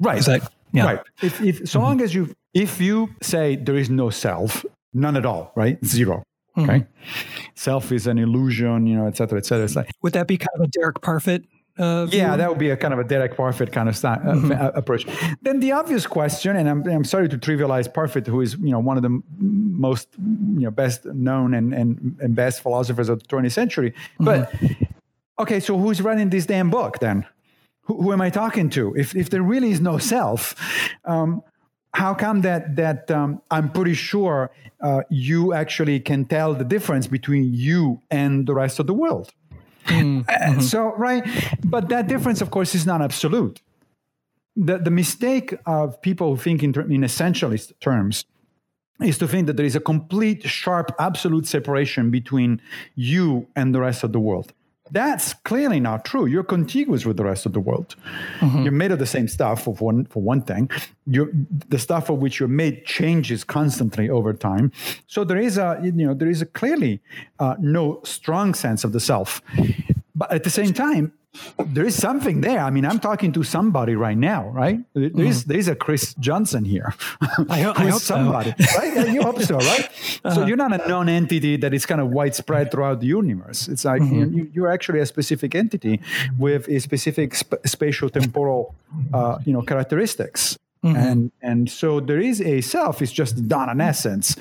[0.00, 0.24] Right.
[0.24, 0.84] That, yeah.
[0.84, 1.00] Right.
[1.22, 1.78] If, if so mm-hmm.
[1.78, 5.82] long as you if you say there is no self, none at all, right?
[5.84, 6.24] Zero.
[6.56, 6.70] Mm-hmm.
[6.70, 6.86] Okay.
[7.54, 9.86] Self is an illusion, you know, et cetera, et cetera.
[10.02, 11.44] Would that be kind of a Derek Parfit
[11.76, 14.78] uh, yeah, that would be a kind of a Derek Parfit kind of uh, mm-hmm.
[14.78, 15.06] approach.
[15.42, 18.78] Then the obvious question, and I'm, I'm sorry to trivialize Parfit, who is you know
[18.78, 23.26] one of the most you know best known and, and, and best philosophers of the
[23.26, 24.84] 20th century, but mm-hmm.
[25.40, 27.26] okay, so who's running this damn book then?
[27.82, 28.94] Who, who, am I talking to?
[28.94, 30.54] If if there really is no self,
[31.04, 31.42] um,
[31.92, 37.08] how come that that um, I'm pretty sure uh, you actually can tell the difference
[37.08, 39.32] between you and the rest of the world?
[39.86, 40.60] Mm, mm-hmm.
[40.60, 41.24] So, right.
[41.64, 43.60] But that difference, of course, is not absolute.
[44.56, 48.24] The, the mistake of people who think in, in essentialist terms
[49.02, 52.60] is to think that there is a complete, sharp, absolute separation between
[52.94, 54.52] you and the rest of the world.
[54.94, 56.26] That's clearly not true.
[56.26, 57.96] You're contiguous with the rest of the world.
[58.38, 58.62] Mm-hmm.
[58.62, 60.70] You're made of the same stuff, for one, for one thing.
[61.04, 61.30] You're,
[61.68, 64.70] the stuff of which you're made changes constantly over time.
[65.08, 67.00] So there is a, you know, there is a clearly
[67.40, 69.42] uh, no strong sense of the self.
[70.14, 71.12] But at the same time,
[71.58, 72.60] there is something there.
[72.60, 74.78] I mean, I'm talking to somebody right now, right?
[74.94, 75.46] There is mm.
[75.46, 76.94] there is a Chris Johnson here.
[77.48, 78.78] I, hope, I hope somebody, so.
[78.78, 79.08] right?
[79.12, 79.88] You hope so, right?
[80.24, 80.36] Uh-huh.
[80.36, 83.68] So you're not a non-entity that is kind of widespread throughout the universe.
[83.68, 84.46] It's like mm-hmm.
[84.54, 86.00] you, are actually a specific entity
[86.38, 88.74] with a specific sp- spatial temporal,
[89.12, 90.58] uh, you know, characteristics.
[90.82, 90.96] Mm-hmm.
[90.96, 93.02] And and so there is a self.
[93.02, 94.36] It's just not an essence.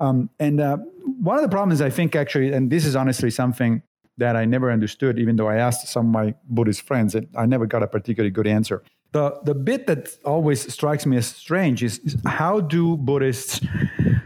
[0.00, 0.78] Um, and uh,
[1.20, 3.82] one of the problems I think actually, and this is honestly something
[4.18, 7.46] that I never understood, even though I asked some of my Buddhist friends, and I
[7.46, 8.82] never got a particularly good answer.
[9.12, 13.60] The, the bit that always strikes me as strange is, is how do Buddhists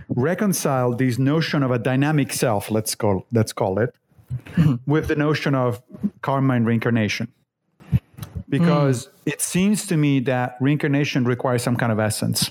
[0.08, 3.94] reconcile this notion of a dynamic self, let's call, let's call it,
[4.56, 4.76] mm-hmm.
[4.90, 5.82] with the notion of
[6.22, 7.32] karma and reincarnation?
[8.48, 9.10] Because mm.
[9.26, 12.50] it seems to me that reincarnation requires some kind of essence.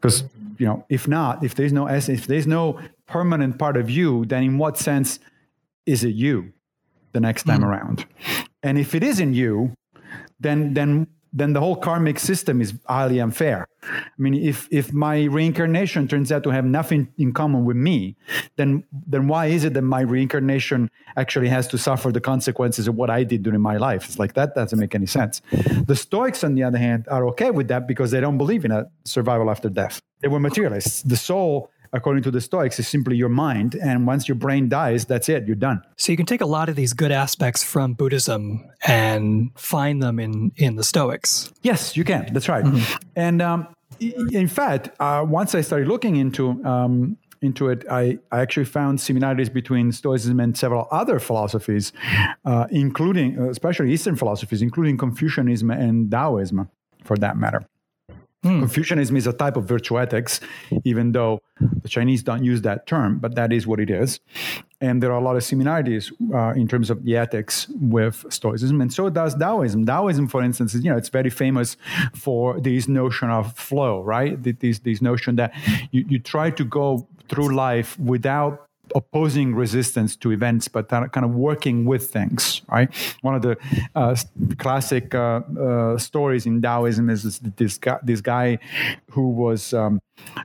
[0.00, 0.24] Because,
[0.58, 4.24] you know, if not, if there's no essence, if there's no permanent part of you,
[4.26, 5.18] then in what sense
[5.86, 6.52] is it you
[7.12, 7.66] the next time mm.
[7.66, 8.06] around?
[8.62, 9.74] And if it isn't you,
[10.40, 13.66] then then then the whole karmic system is highly unfair.
[13.82, 18.16] I mean, if if my reincarnation turns out to have nothing in common with me,
[18.56, 22.96] then then why is it that my reincarnation actually has to suffer the consequences of
[22.96, 24.04] what I did during my life?
[24.04, 25.40] It's like that doesn't make any sense.
[25.86, 28.70] The Stoics, on the other hand, are okay with that because they don't believe in
[28.70, 30.02] a survival after death.
[30.20, 31.02] They were materialists.
[31.02, 33.74] The soul according to the Stoics, is simply your mind.
[33.74, 35.82] And once your brain dies, that's it, you're done.
[35.96, 40.18] So you can take a lot of these good aspects from Buddhism and find them
[40.18, 41.52] in, in the Stoics.
[41.62, 42.32] Yes, you can.
[42.32, 42.64] That's right.
[42.64, 42.96] Mm-hmm.
[43.16, 43.68] And um,
[44.00, 49.00] in fact, uh, once I started looking into um, into it, I, I actually found
[49.00, 51.92] similarities between Stoicism and several other philosophies,
[52.44, 56.70] uh, including, uh, especially Eastern philosophies, including Confucianism and Taoism,
[57.02, 57.66] for that matter.
[58.42, 58.58] Hmm.
[58.58, 60.40] Confucianism is a type of virtue ethics,
[60.84, 64.18] even though the Chinese don't use that term, but that is what it is.
[64.80, 68.80] And there are a lot of similarities uh, in terms of the ethics with Stoicism,
[68.80, 69.86] and so does Taoism.
[69.86, 71.76] Taoism, for instance, is you know it's very famous
[72.14, 74.42] for this notion of flow, right?
[74.42, 75.54] This this notion that
[75.92, 81.34] you, you try to go through life without opposing resistance to events, but kind of
[81.34, 82.92] working with things, right?
[83.22, 83.56] One of the
[83.94, 84.16] uh,
[84.58, 88.58] classic uh, uh, stories in Taoism is this guy, this guy
[89.10, 90.00] who was um,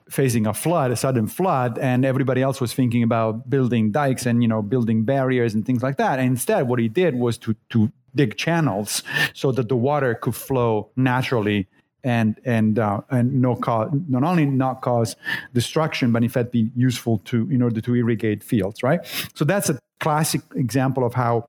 [0.10, 4.42] facing a flood, a sudden flood, and everybody else was thinking about building dikes and
[4.42, 6.20] you know building barriers and things like that.
[6.20, 10.36] And instead, what he did was to to dig channels so that the water could
[10.36, 11.68] flow naturally
[12.08, 15.16] and and uh, and no cause, not only not cause
[15.54, 18.82] destruction, but in fact be useful to in order to irrigate fields.
[18.82, 19.02] Right.
[19.36, 21.48] So that's a classic example of how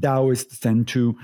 [0.00, 1.16] Taoists tend to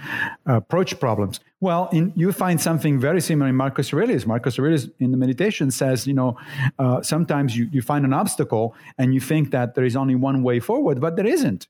[0.47, 1.41] approach problems.
[1.63, 4.27] Well, in, you find something very similar in Marcus Aurelius.
[4.27, 6.39] Marcus Aurelius in the meditation says, you know,
[6.79, 10.43] uh, sometimes you, you find an obstacle and you think that there is only one
[10.43, 11.69] way forward, but there isn't.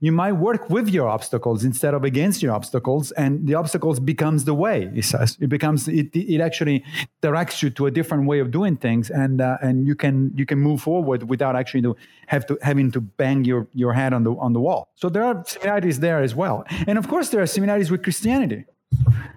[0.00, 4.44] You might work with your obstacles instead of against your obstacles, and the obstacles becomes
[4.44, 4.90] the way.
[4.92, 6.84] He says it becomes it, it actually
[7.20, 10.46] directs you to a different way of doing things, and uh, and you can you
[10.46, 14.22] can move forward without actually to have to having to bang your your head on
[14.22, 14.88] the on the wall.
[14.94, 18.64] So there are similarities there as well, and of course there are similarities with Christianity.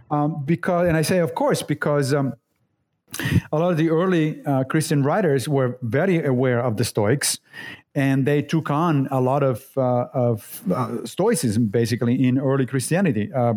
[0.10, 2.34] Um, because, and I say, of course, because um,
[3.52, 7.40] a lot of the early uh, Christian writers were very aware of the Stoics,
[7.94, 13.30] and they took on a lot of, uh, of uh, Stoicism basically in early Christianity.
[13.34, 13.54] Uh,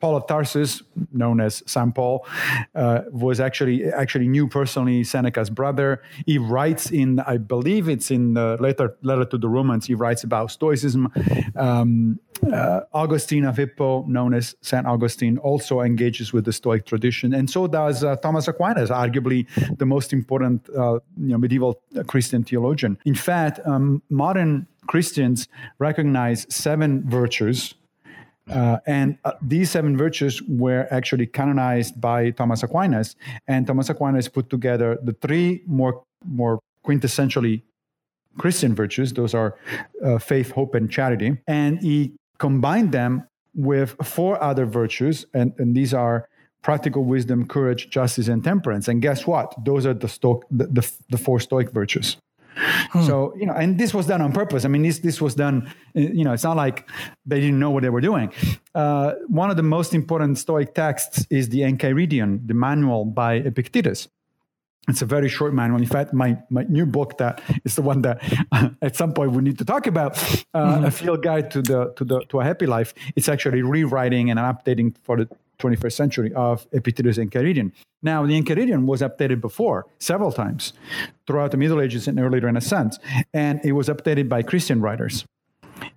[0.00, 2.26] Paul of Tarsus, known as Saint Paul,
[2.74, 6.02] uh, was actually actually knew personally Seneca's brother.
[6.24, 9.86] He writes in, I believe it's in the letter letter to the Romans.
[9.86, 11.12] He writes about Stoicism.
[11.54, 12.20] Um,
[12.52, 17.48] uh, Augustine of Hippo, known as Saint Augustine, also engages with the Stoic tradition, and
[17.48, 19.46] so does uh, Thomas Aquinas, arguably
[19.78, 22.98] the most important you know, medieval Christian theologian.
[23.04, 27.74] In fact um, modern Christians recognize seven virtues.
[28.50, 33.14] Uh, and uh, these seven virtues were actually canonized by Thomas Aquinas.
[33.46, 37.62] And Thomas Aquinas put together the three more, more quintessentially
[38.38, 39.12] Christian virtues.
[39.12, 39.56] Those are
[40.02, 41.36] uh, faith, hope, and charity.
[41.46, 45.26] And he combined them with four other virtues.
[45.34, 46.28] And, and these are
[46.62, 48.88] practical wisdom, courage, justice, and temperance.
[48.88, 49.54] And guess what?
[49.64, 52.16] Those are the, sto- the, the, the four Stoic virtues.
[52.90, 53.04] Hmm.
[53.04, 54.64] So you know, and this was done on purpose.
[54.64, 55.72] I mean, this this was done.
[55.94, 56.88] You know, it's not like
[57.24, 58.32] they didn't know what they were doing.
[58.74, 64.08] Uh, one of the most important Stoic texts is the Enchiridion, the manual by Epictetus.
[64.88, 65.78] It's a very short manual.
[65.80, 68.22] In fact, my, my new book that is the one that
[68.82, 70.16] at some point we need to talk about,
[70.54, 70.84] uh, mm-hmm.
[70.84, 72.94] a field guide to the to the to a happy life.
[73.14, 75.28] It's actually rewriting and updating for the
[75.58, 77.72] 21st century of Epictetus Enchiridion.
[78.02, 80.72] Now, the Enchiridion was updated before several times
[81.26, 82.98] throughout the Middle Ages and early Renaissance,
[83.34, 85.24] and it was updated by Christian writers.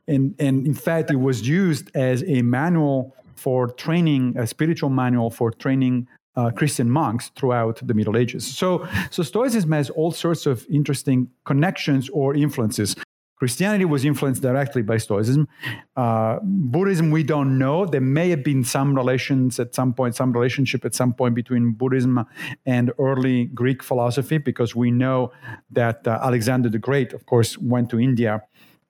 [0.08, 5.30] And, and in fact, it was used as a manual for training, a spiritual manual
[5.30, 8.46] for training uh, Christian monks throughout the Middle Ages.
[8.46, 12.96] So, so Stoicism has all sorts of interesting connections or influences.
[13.42, 15.48] Christianity was influenced directly by Stoicism.
[15.96, 17.88] Uh, Buddhism, we don't know.
[17.88, 21.72] There may have been some relations at some point, some relationship at some point between
[21.72, 22.24] Buddhism
[22.68, 25.32] and early Greek philosophy, because we know
[25.72, 28.44] that uh, Alexander the Great, of course, went to India,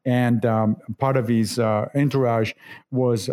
[0.04, 2.52] and um, part of his uh, entourage
[2.92, 3.30] was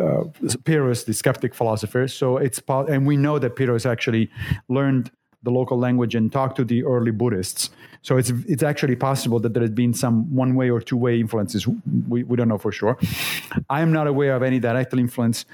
[0.00, 0.24] uh,
[0.64, 2.08] Pyrrhus, the skeptic philosopher.
[2.08, 4.30] So it's and we know that Pyrrhus actually
[4.68, 5.10] learned
[5.42, 7.70] the local language and talked to the early Buddhists.
[8.02, 11.20] So it's it's actually possible that there has been some one way or two way
[11.20, 11.66] influences.
[12.08, 12.98] We, we don't know for sure.
[13.70, 15.44] I am not aware of any direct influence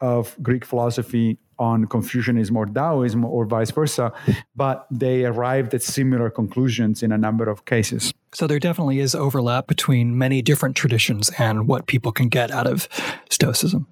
[0.00, 4.12] of Greek philosophy on Confucianism or Taoism or vice versa,
[4.54, 8.12] but they arrived at similar conclusions in a number of cases.
[8.36, 12.66] So there definitely is overlap between many different traditions and what people can get out
[12.66, 12.86] of
[13.30, 13.86] Stoicism.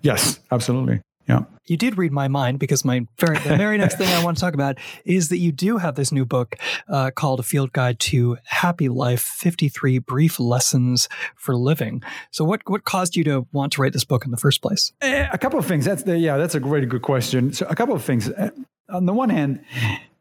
[0.00, 1.02] Yes, absolutely.
[1.28, 1.40] Yeah.
[1.66, 4.40] You did read my mind because my very the very next thing I want to
[4.40, 6.56] talk about is that you do have this new book
[6.88, 11.06] uh, called A Field Guide to Happy Life: Fifty Three Brief Lessons
[11.36, 12.02] for Living.
[12.30, 14.94] So, what what caused you to want to write this book in the first place?
[15.02, 15.84] Eh, a couple of things.
[15.84, 17.52] That's the, yeah, that's a really good question.
[17.52, 18.30] So, a couple of things.
[18.30, 18.48] Eh,
[18.88, 19.62] on the one hand,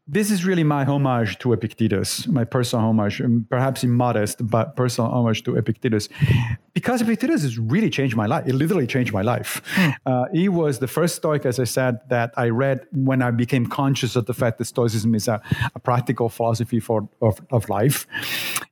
[0.08, 5.44] this is really my homage to Epictetus, my personal homage, perhaps immodest, but personal homage
[5.44, 6.10] to Epictetus.
[6.74, 8.48] Because Epictetus has really changed my life.
[8.48, 9.62] It literally changed my life.
[9.76, 9.90] Hmm.
[10.08, 13.68] Uh, he was the first Stoic, as I said, that I read when I became
[13.68, 15.40] conscious of the fact that Stoicism is a,
[15.76, 18.08] a practical philosophy for, of, of life.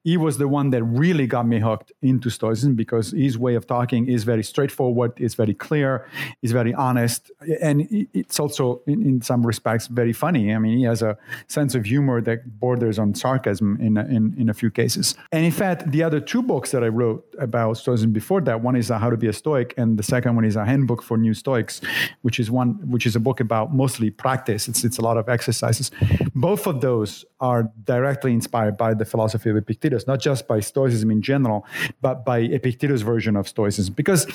[0.03, 3.67] He was the one that really got me hooked into Stoicism because his way of
[3.67, 6.07] talking is very straightforward, it's very clear,
[6.41, 7.29] it's very honest,
[7.61, 10.55] and it's also, in, in some respects, very funny.
[10.55, 14.49] I mean, he has a sense of humor that borders on sarcasm in, in, in
[14.49, 15.13] a few cases.
[15.31, 18.75] And in fact, the other two books that I wrote about Stoicism before that, one
[18.75, 21.33] is How to Be a Stoic, and the second one is a handbook for new
[21.33, 21.81] Stoics,
[22.21, 24.67] which is one which is a book about mostly practice.
[24.67, 25.91] It's it's a lot of exercises.
[26.35, 31.11] Both of those are directly inspired by the philosophy of Epictetus, not just by Stoicism
[31.11, 31.65] in general,
[32.01, 33.93] but by Epictetus' version of Stoicism.
[33.93, 34.27] Because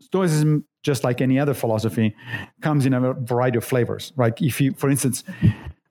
[0.00, 2.14] Stoicism, just like any other philosophy,
[2.62, 4.12] comes in a variety of flavors.
[4.16, 4.34] Right?
[4.40, 5.24] If you, for instance,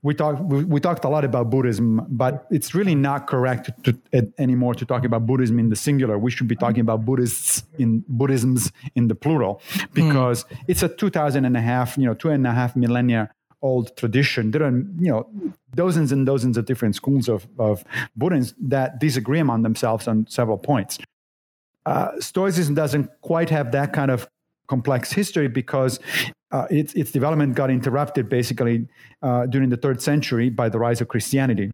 [0.01, 3.93] we talked we, we, talked a lot about Buddhism, but it's really not correct to,
[4.11, 6.17] to, anymore to talk about Buddhism in the singular.
[6.17, 9.61] We should be talking about Buddhists in Buddhisms in the plural
[9.93, 10.57] because mm.
[10.67, 13.29] it's a 2000 and a half, you know, two and a half millennia
[13.61, 14.51] old tradition.
[14.51, 15.29] There are, you know,
[15.75, 17.83] dozens and dozens of different schools of, of
[18.15, 20.97] Buddhists that disagree among themselves on several points.
[21.85, 24.29] Uh, Stoicism doesn't quite have that kind of
[24.67, 25.99] complex history because
[26.51, 28.87] uh, its, its development got interrupted basically
[29.21, 31.71] uh, during the third century by the rise of Christianity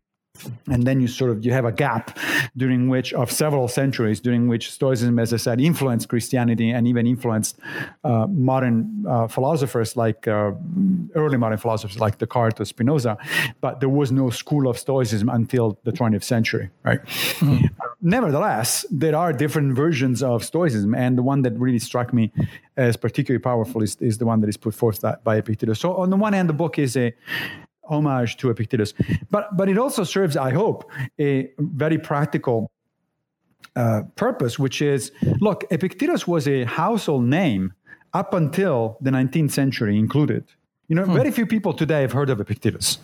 [0.67, 2.17] and then you sort of you have a gap
[2.57, 7.07] during which of several centuries during which stoicism as i said influenced christianity and even
[7.07, 7.59] influenced
[8.03, 10.51] uh, modern uh, philosophers like uh,
[11.15, 13.17] early modern philosophers like descartes or spinoza.
[13.61, 17.03] But there was no school of stoicism until the 20th century right?
[17.05, 17.65] Mm-hmm.
[18.01, 20.93] nevertheless there are different versions of stoicism.
[20.95, 22.31] And the one that really struck me
[22.77, 25.79] as particularly powerful is, is the one that is put forth by epictetus.
[25.79, 27.13] So on the one hand the book is a
[27.87, 28.93] homage to Epictetus.
[29.29, 32.71] But, but it also serves, I hope, a very practical
[33.75, 35.11] uh, purpose, which is
[35.41, 37.73] look, Epictetus was a household name
[38.13, 40.45] up until the 19th century included.
[40.87, 41.13] You know, hmm.
[41.13, 42.99] very few people today have heard of Epictetus.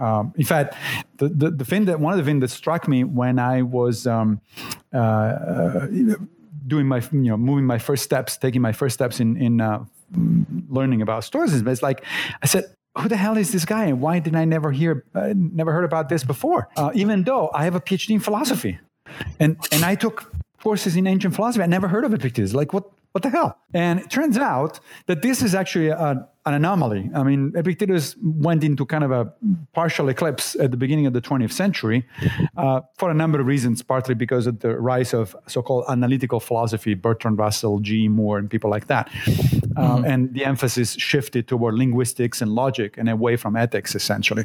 [0.00, 0.74] Um, in fact,
[1.18, 4.06] the, the, the, thing that one of the things that struck me when I was
[4.06, 4.40] um,
[4.92, 5.86] uh, uh,
[6.66, 9.84] doing my, you know, moving my first steps, taking my first steps in, in uh,
[10.68, 12.04] learning about Stoicism, is like,
[12.42, 15.32] I said, who the hell is this guy and why didn't I never hear, uh,
[15.34, 16.68] never heard about this before?
[16.76, 18.78] Uh, even though I have a PhD in philosophy
[19.40, 20.32] and, and I took
[20.62, 22.54] courses in ancient philosophy, I never heard of Epictetus.
[22.54, 22.84] Like, what,
[23.14, 23.56] what the hell?
[23.72, 27.12] And it turns out that this is actually a, an anomaly.
[27.14, 29.32] I mean, Epictetus went into kind of a
[29.72, 32.08] partial eclipse at the beginning of the 20th century
[32.56, 36.40] uh, for a number of reasons, partly because of the rise of so called analytical
[36.40, 38.08] philosophy, Bertrand Russell, G.
[38.08, 39.08] Moore, and people like that.
[39.76, 40.04] Uh, mm-hmm.
[40.04, 44.44] And the emphasis shifted toward linguistics and logic and away from ethics, essentially.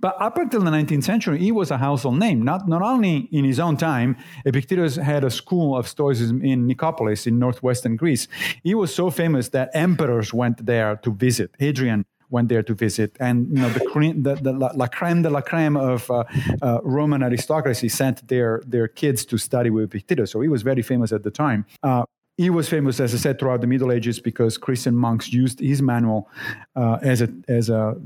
[0.00, 2.42] But up until the 19th century, he was a household name.
[2.42, 7.26] Not, not only in his own time, Epictetus had a school of Stoicism in Nicopolis
[7.26, 8.28] in northwestern Greece.
[8.62, 11.50] He was so famous that emperors went there to visit.
[11.58, 15.30] Hadrian went there to visit, and you know the, the, the la, la, creme de
[15.30, 16.24] la creme of uh,
[16.60, 20.32] uh, Roman aristocracy sent their their kids to study with Epictetus.
[20.32, 21.66] So he was very famous at the time.
[21.82, 22.04] Uh,
[22.36, 25.80] he was famous, as I said, throughout the Middle Ages because Christian monks used his
[25.80, 26.28] manual
[26.74, 27.96] uh, as a as a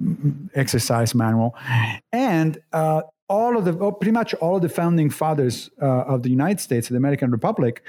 [0.55, 1.57] exercise manual,
[2.12, 6.22] and uh, all of the oh, pretty much all of the founding fathers uh, of
[6.22, 7.83] the United States, the American Republic,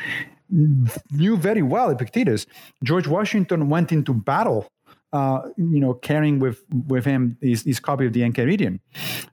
[0.50, 2.48] knew very well Epictetus.
[2.84, 4.68] George Washington went into battle
[5.14, 8.80] uh, you know, carrying with with him his, his copy of the Enchiridion.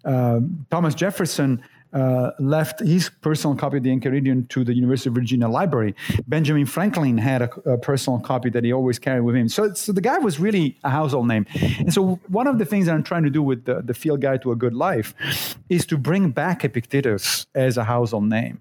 [0.05, 0.41] Uh,
[0.71, 1.63] Thomas Jefferson
[1.93, 5.95] uh, left his personal copy of the Enchiridion to the University of Virginia Library.
[6.27, 9.49] Benjamin Franklin had a, a, personal copy that he always carried with him.
[9.49, 11.47] So, so the guy was really a household name.
[11.79, 14.21] And so one of the things that I'm trying to do with the, the Field
[14.21, 18.61] Guide to a Good Life is to bring back Epictetus as a household name.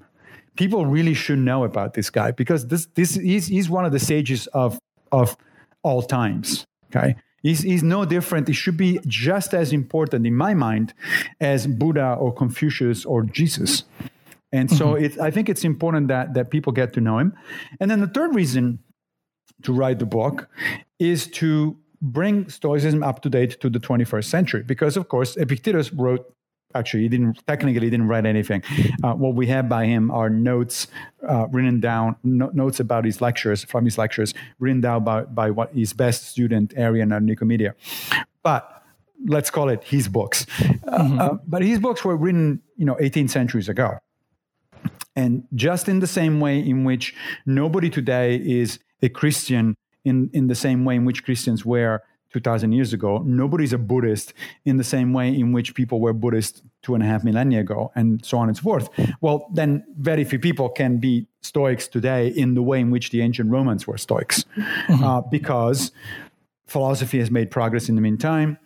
[0.56, 4.00] People really should know about this guy because this, this he's, he's one of the
[4.00, 4.80] sages of,
[5.12, 5.36] of
[5.84, 6.66] all times.
[6.90, 8.50] Okay is, is no different.
[8.50, 10.94] It should be just as important in my mind
[11.40, 13.84] as Buddha or Confucius or Jesus.
[14.52, 15.06] And so mm-hmm.
[15.06, 17.34] it, I think it's important that, that people get to know him.
[17.80, 18.80] And then the third reason
[19.64, 20.50] to write the book
[21.00, 24.64] is to bring Stoicism up to date to the 21st century.
[24.64, 26.34] Because, of course, Epictetus wrote
[26.76, 28.64] actually he didn't technically he didn't write anything.
[29.04, 30.88] Uh, what we have by him are notes
[31.28, 35.52] uh, written down no, notes about his lectures from his lectures written down by, by
[35.52, 37.74] what his best student Arrian and nicomedia.
[38.44, 38.84] But
[39.26, 40.46] let's call it his books.
[40.88, 41.20] Uh, mm-hmm.
[41.20, 43.98] Uh, but his books were written you know 18 centuries ago.
[45.16, 47.16] And just in the same way in which
[47.46, 52.02] nobody today is a christian in, in the same way in which christians were
[52.34, 53.20] 2000 years ago.
[53.26, 54.34] Nobody's a Buddhist
[54.66, 57.92] in the same way in which people were Buddhist two and a half millennia ago,
[57.96, 58.90] and so on and so forth.
[59.22, 63.22] Well, then very few people can be Stoics today in the way in which the
[63.22, 65.04] ancient Romans were Stoics, mm-hmm.
[65.04, 65.92] uh, because
[66.68, 68.58] philosophy has made progress in the meantime.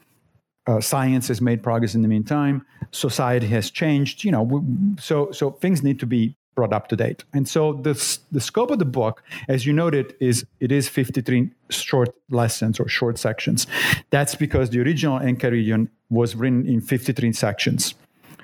[0.67, 2.65] Uh, science has made progress in the meantime.
[2.91, 4.23] Society has changed.
[4.23, 7.23] You know, so so things need to be brought up to date.
[7.33, 7.95] And so the,
[8.31, 12.87] the scope of the book, as you noted, is it is 53 short lessons or
[12.87, 13.65] short sections.
[14.11, 17.95] That's because the original Enchiridion was written in 53 sections.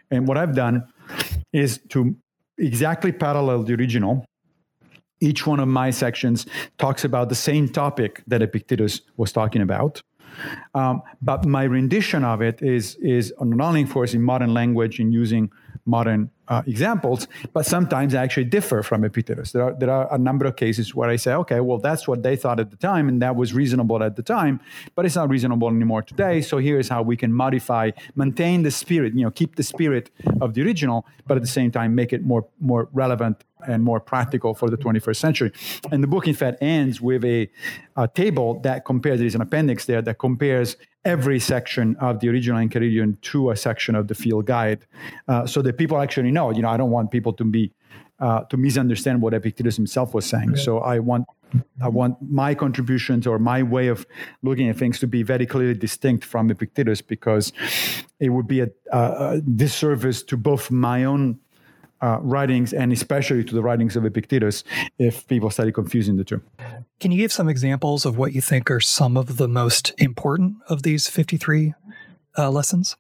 [0.09, 0.87] And what I've done
[1.53, 2.15] is to
[2.57, 4.25] exactly parallel the original.
[5.19, 6.47] Each one of my sections
[6.79, 10.01] talks about the same topic that Epictetus was talking about.
[10.73, 15.13] Um, but my rendition of it is is not only, of in modern language and
[15.13, 15.51] using
[15.85, 19.51] modern uh, examples, but sometimes I actually differ from Epictetus.
[19.51, 22.23] There are, there are a number of cases where I say, okay, well, that's what
[22.23, 24.59] they thought at the time, and that was reasonable at the time,
[24.95, 26.41] but it's not reasonable anymore today.
[26.41, 30.09] So here's how we can modify, maintain the spirit, you know, keep the spirit
[30.41, 33.99] of the original, but at the same time make it more more relevant and more
[33.99, 35.51] practical for the 21st century.
[35.91, 37.49] And the book, in fact, ends with a,
[37.95, 39.19] a table that compares.
[39.19, 43.55] There is an appendix there that compares every section of the original Enchiridion to a
[43.55, 44.85] section of the field guide,
[45.27, 46.51] uh, so that people actually know.
[46.51, 47.71] You know, I don't want people to be
[48.19, 50.55] uh, to misunderstand what Epictetus himself was saying.
[50.57, 51.25] So I want
[51.81, 54.05] I want my contributions or my way of
[54.41, 57.53] looking at things to be very clearly distinct from Epictetus because
[58.19, 61.39] it would be a, a disservice to both my own
[62.01, 64.63] uh, writings and especially to the writings of Epictetus
[64.99, 66.41] if people started confusing the two.
[66.99, 70.57] Can you give some examples of what you think are some of the most important
[70.67, 71.73] of these 53
[72.37, 72.95] uh, lessons?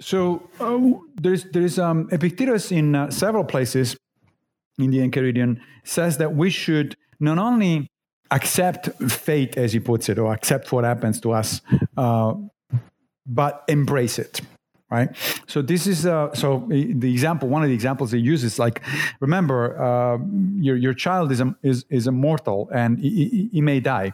[0.00, 0.78] So uh,
[1.20, 3.96] there's, there's um, Epictetus in uh, several places
[4.78, 7.86] in the Enchiridion says that we should not only
[8.30, 11.60] accept fate, as he puts it, or accept what happens to us,
[11.96, 12.34] uh,
[13.26, 14.40] but embrace it
[14.90, 15.08] right?
[15.46, 17.48] So this is uh, so the example.
[17.48, 18.82] One of the examples they use is like,
[19.20, 20.18] remember, uh,
[20.56, 24.12] your your child is a, is is immortal and he, he, may die,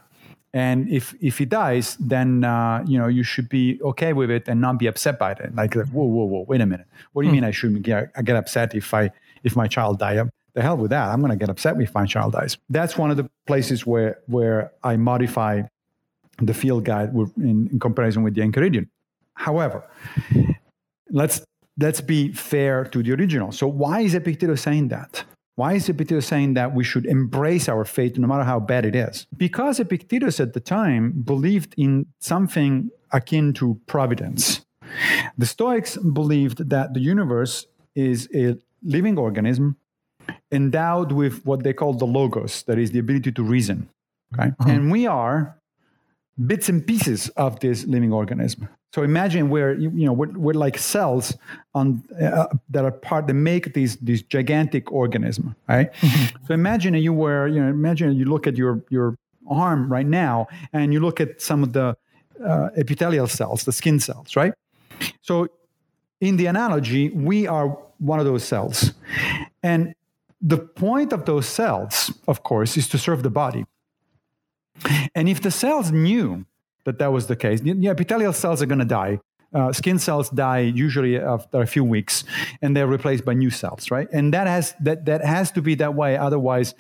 [0.53, 4.49] and if if he dies, then uh, you know you should be okay with it
[4.49, 5.55] and not be upset by it.
[5.55, 6.87] Like, whoa, whoa, whoa, wait a minute.
[7.13, 7.37] What do you hmm.
[7.37, 9.11] mean I shouldn't get, I get upset if I
[9.45, 10.23] if my child die?
[10.55, 11.11] The hell with that.
[11.11, 12.57] I'm going to get upset if my child dies.
[12.71, 15.63] That's one of the places where where I modify
[16.39, 18.89] the field guide in, in comparison with the Enchiridion.
[19.35, 19.85] However,
[21.11, 21.43] let's
[21.79, 23.53] let's be fair to the original.
[23.53, 25.25] So why is Epictetus saying that?
[25.57, 28.95] Why is Epictetus saying that we should embrace our fate no matter how bad it
[28.95, 29.27] is?
[29.37, 34.67] Because Epictetus at the time believed in something akin to providence.
[35.39, 39.77] The Stoics believed that the universe is a living organism
[40.53, 43.89] endowed with what they call the logos, that is the ability to reason.
[44.35, 44.51] Okay?
[44.59, 44.71] Uh-huh.
[44.71, 45.59] And we are
[46.47, 48.69] bits and pieces of this living organism.
[48.97, 51.37] So imagine where you, you know we're, we're, like cells
[51.75, 55.93] on uh, that are part that make these these gigantic organism, right?
[55.93, 56.47] Mm-hmm.
[56.47, 59.19] So imagine you were you know imagine you look at your your
[59.51, 61.95] arm right now and you look at some of the
[62.43, 64.55] uh, epithelial cells, the skin cells, right?
[65.21, 65.49] So
[66.23, 67.69] in the analogy, we are
[67.99, 68.95] one of those cells,
[69.63, 69.95] and
[70.41, 73.67] the point of those cells, of course, is to serve the body.
[75.15, 76.47] And if the cells knew
[76.87, 77.61] that that was the case.
[77.63, 79.21] Yeah, epithelial cells are going to die.
[79.55, 82.25] Uh, skin cells die usually after a few weeks,
[82.63, 84.09] and they're replaced by new cells, right?
[84.13, 86.17] And that has that that has to be that way.
[86.17, 86.75] Otherwise,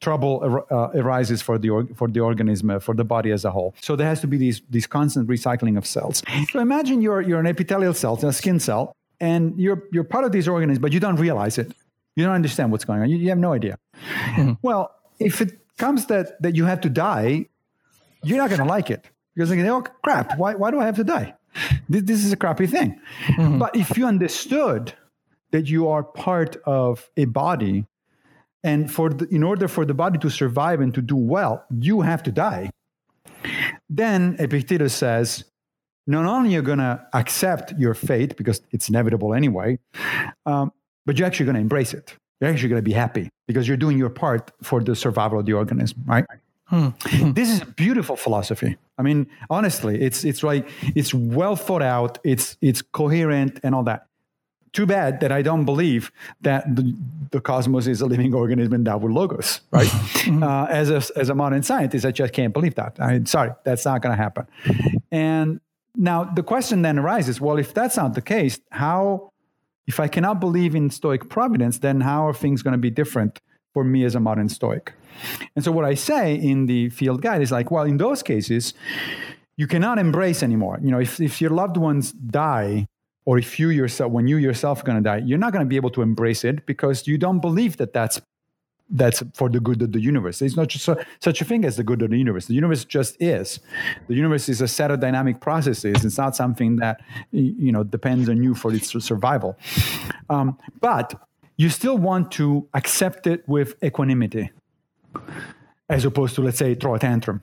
[0.00, 3.50] trouble uh, arises for the or, for the organism, uh, for the body as a
[3.50, 3.74] whole.
[3.80, 6.22] So there has to be these these constant recycling of cells.
[6.50, 10.32] So imagine you're you're an epithelial cell, a skin cell, and you're you're part of
[10.32, 11.72] these organisms, but you don't realize it.
[12.16, 13.10] You don't understand what's going on.
[13.10, 13.78] You, you have no idea.
[13.94, 14.52] Mm-hmm.
[14.62, 17.46] Well, if it comes that that you have to die,
[18.24, 19.04] you're not going to like it
[19.38, 21.32] because they oh crap, why, why do I have to die?
[21.88, 23.00] This, this is a crappy thing.
[23.28, 23.58] Mm-hmm.
[23.60, 24.92] But if you understood
[25.52, 27.86] that you are part of a body,
[28.64, 32.00] and for the, in order for the body to survive and to do well, you
[32.00, 32.70] have to die.
[33.88, 35.44] Then Epictetus says,
[36.08, 39.78] not only you're going to accept your fate because it's inevitable anyway,
[40.46, 40.72] um,
[41.06, 42.16] but you're actually going to embrace it.
[42.40, 45.46] You're actually going to be happy because you're doing your part for the survival of
[45.46, 46.24] the organism, right?
[46.68, 46.88] Hmm.
[47.32, 48.76] This is a beautiful philosophy.
[48.98, 52.18] I mean, honestly, it's it's like it's well thought out.
[52.24, 54.06] It's it's coherent and all that.
[54.72, 56.12] too bad that I don't believe
[56.42, 56.94] that the,
[57.30, 59.90] the cosmos is a living organism endowed with logos, right?
[60.42, 63.00] uh, as, a, as a modern scientist, I just can't believe that.
[63.00, 64.46] I, sorry, that's not going to happen.
[65.10, 65.60] And
[65.96, 69.32] now the question then arises well, if that's not the case, how,
[69.86, 73.40] if I cannot believe in Stoic providence, then how are things going to be different
[73.72, 74.92] for me as a modern Stoic?
[75.54, 78.74] And so what I say in the field guide is like, well, in those cases,
[79.56, 80.78] you cannot embrace anymore.
[80.82, 82.86] You know, if, if your loved ones die,
[83.24, 85.68] or if you yourself, when you yourself are going to die, you're not going to
[85.68, 88.20] be able to embrace it because you don't believe that that's
[88.90, 90.40] that's for the good of the universe.
[90.40, 92.46] It's not just a, such a thing as the good of the universe.
[92.46, 93.60] The universe just is.
[94.06, 96.04] The universe is a set of dynamic processes.
[96.04, 97.02] It's not something that
[97.32, 99.58] you know depends on you for its survival.
[100.30, 101.14] Um, but
[101.56, 104.50] you still want to accept it with equanimity,
[105.88, 107.42] as opposed to let's say throw a tantrum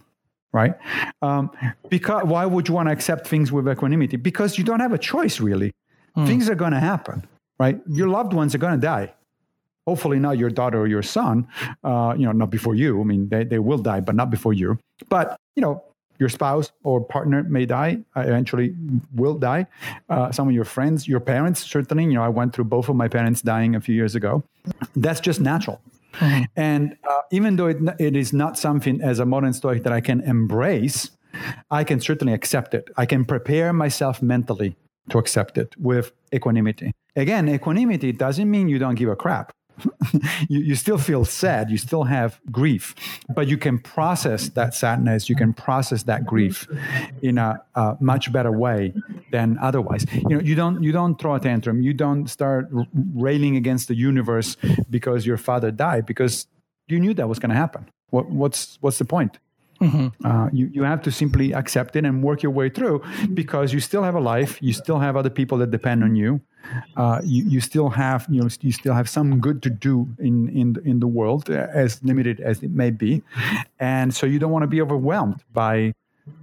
[0.55, 0.73] right?
[1.21, 1.51] Um,
[1.89, 4.15] because why would you want to accept things with equanimity?
[4.15, 5.73] Because you don't have a choice, really.
[6.15, 6.27] Mm.
[6.27, 7.27] Things are going to happen,
[7.59, 7.77] right?
[7.89, 9.13] Your loved ones are going to die.
[9.85, 11.47] Hopefully, not your daughter or your son.
[11.83, 13.01] Uh, you know, not before you.
[13.01, 14.79] I mean, they, they will die, but not before you.
[15.09, 15.83] But you know,
[16.17, 18.73] your spouse or partner may die uh, eventually
[19.13, 19.67] will die
[20.09, 22.95] uh, some of your friends your parents certainly you know i went through both of
[22.95, 24.41] my parents dying a few years ago
[24.95, 25.81] that's just natural
[26.55, 30.01] And uh, even though it, it is not something as a modern Stoic that I
[30.01, 31.11] can embrace,
[31.71, 32.89] I can certainly accept it.
[32.97, 34.75] I can prepare myself mentally
[35.09, 36.91] to accept it with equanimity.
[37.15, 39.51] Again, equanimity doesn't mean you don't give a crap.
[40.49, 42.95] you, you still feel sad, you still have grief,
[43.33, 46.67] but you can process that sadness, you can process that grief
[47.21, 48.93] in a, a, much better way
[49.31, 50.05] than otherwise.
[50.13, 52.67] You know, you don't you don't throw a tantrum, you don't start
[53.13, 54.57] railing against the universe
[54.89, 56.47] because your father died because
[56.87, 57.89] you knew that was going to happen.
[58.09, 59.39] What, what's what's the point?
[59.81, 60.25] Mm-hmm.
[60.25, 63.03] Uh, you, you have to simply accept it and work your way through
[63.33, 66.41] because you still have a life, you still have other people that depend on you.
[66.97, 70.49] Uh, you, you still have you know you still have some good to do in
[70.49, 73.21] in in the world uh, as limited as it may be,
[73.79, 75.93] and so you don't want to be overwhelmed by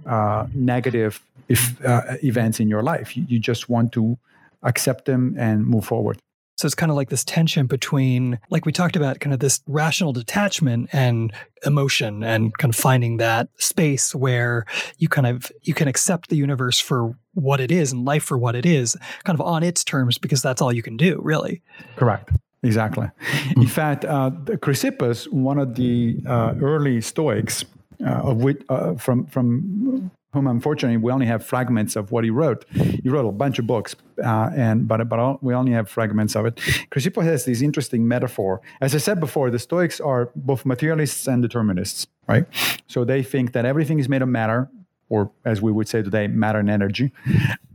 [0.05, 3.17] uh, negative if, uh, events in your life.
[3.17, 4.17] You, you just want to
[4.63, 6.19] accept them and move forward.
[6.63, 9.59] So it's kind of like this tension between, like we talked about, kind of this
[9.67, 11.33] rational detachment and
[11.65, 14.65] emotion, and kind of finding that space where
[14.97, 18.37] you kind of you can accept the universe for what it is and life for
[18.37, 18.95] what it is,
[19.25, 21.61] kind of on its terms, because that's all you can do, really.
[21.97, 22.29] Correct.
[22.63, 23.07] Exactly.
[23.07, 23.61] Mm-hmm.
[23.63, 27.65] In fact, uh, Chrysippus, one of the uh, early Stoics,
[28.07, 32.29] uh, of which, uh, from from whom unfortunately we only have fragments of what he
[32.29, 32.65] wrote.
[32.71, 36.45] He wrote a bunch of books, uh, and but but we only have fragments of
[36.45, 36.55] it.
[36.91, 38.61] Chrysippus has this interesting metaphor.
[38.81, 42.45] As I said before, the Stoics are both materialists and determinists, right?
[42.87, 44.69] So they think that everything is made of matter,
[45.09, 47.11] or as we would say today, matter and energy,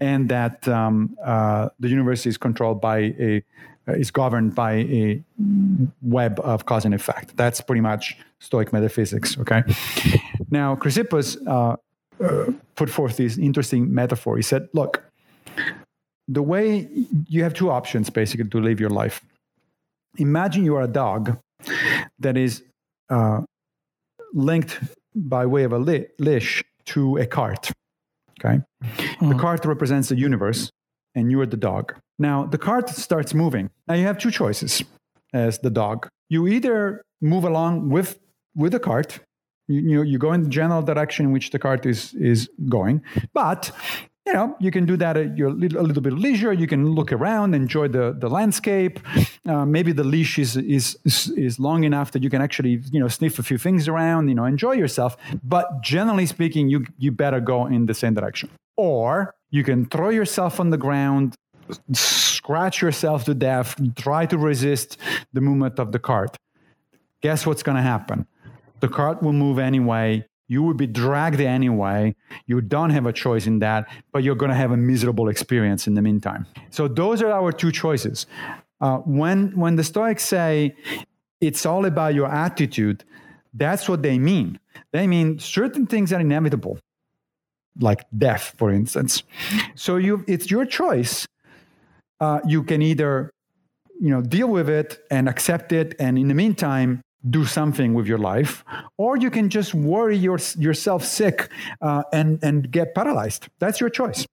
[0.01, 3.45] and that um, uh, the universe is controlled by a
[3.89, 5.23] uh, is governed by a
[6.03, 7.37] web of cause and effect.
[7.37, 9.39] That's pretty much Stoic metaphysics.
[9.39, 9.63] Okay.
[10.51, 11.77] Now, Chrysippus uh,
[12.21, 14.37] uh, put forth this interesting metaphor.
[14.37, 15.03] He said, Look,
[16.27, 16.89] the way
[17.29, 19.25] you have two options basically to live your life.
[20.19, 21.39] Imagine you are a dog
[22.19, 22.62] that is
[23.09, 23.41] uh,
[24.33, 24.79] linked
[25.14, 27.71] by way of a leash to a cart.
[28.39, 28.61] Okay.
[28.83, 29.31] Mm-hmm.
[29.31, 30.71] The cart represents the universe,
[31.14, 31.95] and you are the dog.
[32.19, 33.71] Now, the cart starts moving.
[33.87, 34.85] Now, you have two choices
[35.33, 36.09] as the dog.
[36.29, 38.19] You either move along with,
[38.55, 39.21] with the cart
[39.69, 43.03] you, you, you go in the general direction in which the cart is is going,
[43.33, 43.71] but
[44.27, 46.53] you know you can do that at your little, a little bit of leisure.
[46.53, 49.01] You can look around, enjoy the the landscape.
[49.47, 50.99] Uh, maybe the leash is, is
[51.37, 54.29] is long enough that you can actually you know sniff a few things around.
[54.29, 55.16] You know, enjoy yourself.
[55.43, 60.11] But generally speaking, you you better go in the same direction, or you can throw
[60.11, 61.35] yourself on the ground
[61.93, 64.97] scratch yourself to death, try to resist
[65.33, 66.37] the movement of the cart.
[67.21, 68.27] Guess what's going to happen?
[68.81, 70.24] The cart will move anyway.
[70.47, 72.16] You will be dragged anyway.
[72.47, 75.87] You don't have a choice in that, but you're going to have a miserable experience
[75.87, 76.47] in the meantime.
[76.70, 78.26] So those are our two choices.
[78.81, 80.74] Uh, when when the Stoics say
[81.41, 83.05] it's all about your attitude,
[83.53, 84.59] that's what they mean.
[84.93, 86.79] They mean certain things are inevitable,
[87.79, 89.22] like death, for instance.
[89.74, 91.26] So you, it's your choice.
[92.20, 93.31] Uh, you can either,
[94.01, 98.07] you know, deal with it and accept it, and in the meantime, do something with
[98.07, 98.64] your life,
[98.97, 101.51] or you can just worry your, yourself sick
[101.81, 103.49] uh, and, and get paralyzed.
[103.59, 104.26] That's your choice.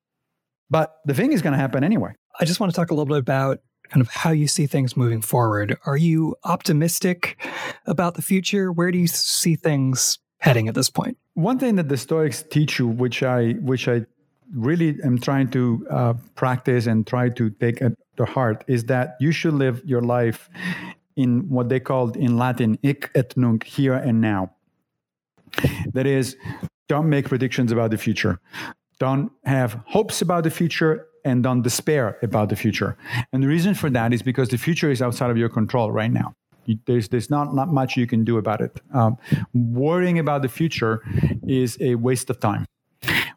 [0.69, 2.13] But the thing is going to happen anyway.
[2.39, 4.97] I just want to talk a little bit about kind of how you see things
[4.97, 5.77] moving forward.
[5.85, 7.39] Are you optimistic
[7.85, 8.71] about the future?
[8.71, 11.17] Where do you see things heading at this point?
[11.35, 14.05] One thing that the Stoics teach you, which I which I
[14.53, 17.79] really am trying to uh, practice and try to take
[18.17, 20.49] to heart is that you should live your life
[21.15, 24.51] in what they called in Latin hic et nunc, here and now.
[25.93, 26.35] That is,
[26.87, 28.39] don't make predictions about the future.
[28.99, 32.97] Don't have hopes about the future and don't despair about the future.
[33.33, 36.11] And the reason for that is because the future is outside of your control right
[36.11, 36.35] now.
[36.85, 38.79] there's there's not, not much you can do about it.
[38.93, 39.17] Um,
[39.53, 41.01] worrying about the future
[41.47, 42.65] is a waste of time.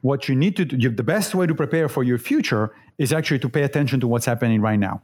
[0.03, 3.41] What you need to do, the best way to prepare for your future is actually
[3.41, 5.03] to pay attention to what's happening right now.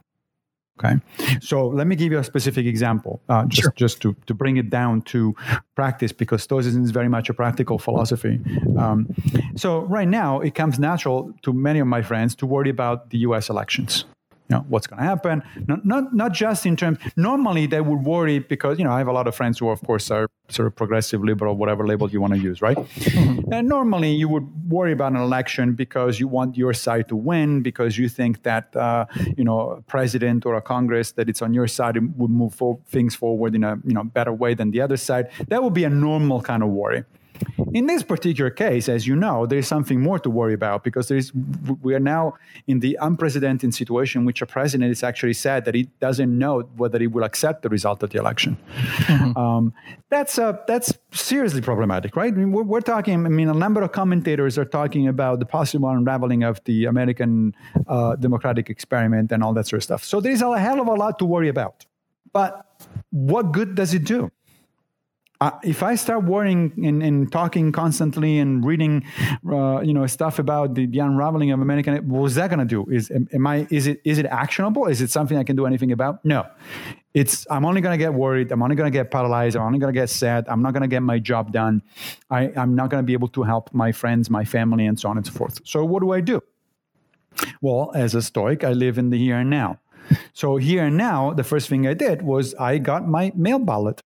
[0.77, 0.99] Okay,
[1.39, 3.73] so let me give you a specific example, uh, just, sure.
[3.77, 5.33] just to, to bring it down to
[5.73, 8.41] practice, because Stoicism is very much a practical philosophy.
[8.77, 9.07] Um,
[9.55, 13.19] so right now, it comes natural to many of my friends to worry about the
[13.19, 13.49] U.S.
[13.49, 14.03] elections
[14.49, 15.43] you know what's going to happen.
[15.67, 19.07] Not, not not just in terms normally they would worry because you know i have
[19.07, 22.21] a lot of friends who of course are sort of progressive liberal whatever label you
[22.21, 22.77] want to use right?
[23.51, 27.61] And normally you would worry about an election because you want your side to win
[27.61, 29.05] because you think that uh,
[29.37, 32.79] you know a president or a congress that it's on your side would move for,
[32.87, 35.29] things forward in a you know better way than the other side.
[35.47, 37.03] That would be a normal kind of worry
[37.73, 41.07] in this particular case, as you know, there is something more to worry about because
[41.09, 41.33] there is
[41.81, 42.33] we are now
[42.67, 46.61] in the unprecedented situation in which a president has actually said that he doesn't know
[46.77, 48.57] whether he will accept the result of the election.
[48.75, 49.37] Mm-hmm.
[49.37, 49.73] Um,
[50.09, 52.33] that's uh, that's seriously problematic, right?
[52.33, 53.25] I mean, we're, we're, talking.
[53.25, 57.55] I mean, a number of commentators are talking about the possible unraveling of the American
[57.87, 60.03] uh, democratic experiment and all that sort of stuff.
[60.03, 61.85] So there is a hell of a lot to worry about.
[62.31, 62.65] But
[63.11, 64.31] what good does it do?
[65.63, 69.03] If I start worrying and, and, talking constantly and reading,
[69.49, 72.89] uh, you know, stuff about the, the, unraveling of American, what's that going to do?
[72.89, 73.67] Is am I?
[73.69, 74.85] Is it is it actionable?
[74.87, 76.23] Is it something I can do anything about?
[76.23, 76.45] No.
[77.13, 78.51] It's I'm only going to get worried.
[78.51, 79.55] I'm only going to get paralyzed.
[79.55, 80.45] I'm only going to get sad.
[80.47, 81.81] I'm not going to get my job done.
[82.29, 85.09] I, I'm not going to be able to help my friends, my family, and so
[85.09, 85.61] on and so forth.
[85.63, 86.41] So what do I do?
[87.61, 89.79] Well, as a Stoic, I live in the here and now.
[90.33, 94.01] So here and now, the first thing I did was I got my mail ballot.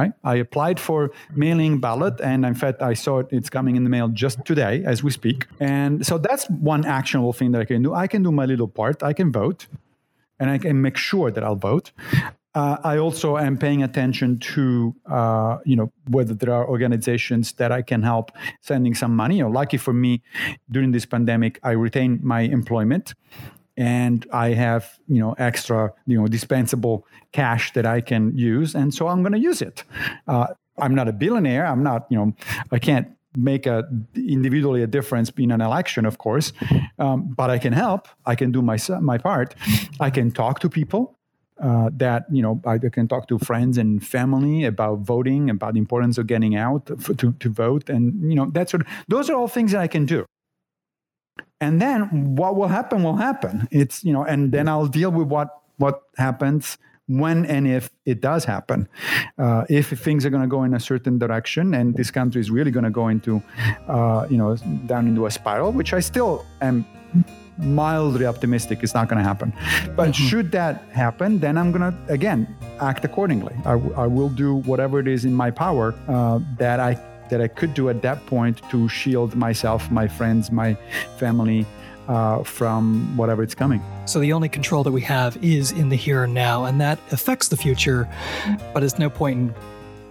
[0.00, 0.12] Right?
[0.34, 1.10] I applied for
[1.44, 4.74] mailing ballot, and in fact, I saw it, it's coming in the mail just today
[4.92, 5.38] as we speak.
[5.60, 6.44] And so that's
[6.74, 7.90] one actionable thing that I can do.
[8.04, 8.96] I can do my little part.
[9.10, 9.60] I can vote,
[10.38, 11.92] and I can make sure that I'll vote.
[12.52, 17.70] Uh, I also am paying attention to, uh, you know, whether there are organizations that
[17.78, 19.38] I can help sending some money.
[19.38, 20.12] Know, lucky for me,
[20.68, 23.14] during this pandemic, I retained my employment,
[23.80, 28.92] and I have you know extra you know dispensable cash that I can use, and
[28.92, 29.84] so I'm going to use it.
[30.28, 31.66] Uh, I'm not a billionaire.
[31.66, 32.34] I'm not you know
[32.70, 36.52] I can't make a individually a difference in an election, of course,
[36.98, 38.06] um, but I can help.
[38.26, 39.54] I can do my my part.
[39.98, 41.16] I can talk to people.
[41.62, 45.78] Uh, that you know I can talk to friends and family about voting, about the
[45.78, 49.28] importance of getting out for, to to vote, and you know that sort of those
[49.30, 50.24] are all things that I can do
[51.60, 53.68] and then what will happen will happen.
[53.70, 58.20] It's you know and then i'll deal with what what happens when and if it
[58.20, 58.88] does happen.
[59.36, 62.50] Uh, if things are going to go in a certain direction and this country is
[62.50, 63.42] really going to go into
[63.88, 66.84] uh, you know down into a spiral which i still am
[67.58, 69.52] mildly optimistic it's not going to happen.
[69.96, 70.28] But mm-hmm.
[70.28, 73.54] should that happen then i'm going to again act accordingly.
[73.64, 76.94] I, I will do whatever it is in my power uh, that i
[77.30, 80.74] that I could do at that point to shield myself, my friends, my
[81.16, 81.66] family
[82.08, 83.82] uh, from whatever it's coming.
[84.04, 86.98] So the only control that we have is in the here and now, and that
[87.12, 88.08] affects the future,
[88.74, 89.54] but it's no point in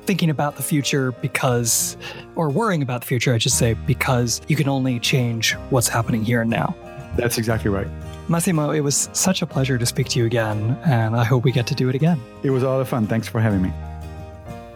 [0.04, 1.98] thinking about the future because,
[2.36, 6.24] or worrying about the future, I should say, because you can only change what's happening
[6.24, 6.76] here and now.
[7.16, 7.88] That's exactly right.
[8.30, 11.52] Massimo, it was such a pleasure to speak to you again, and I hope we
[11.52, 12.22] get to do it again.
[12.44, 13.08] It was a lot of fun.
[13.08, 13.74] Thanks for having me.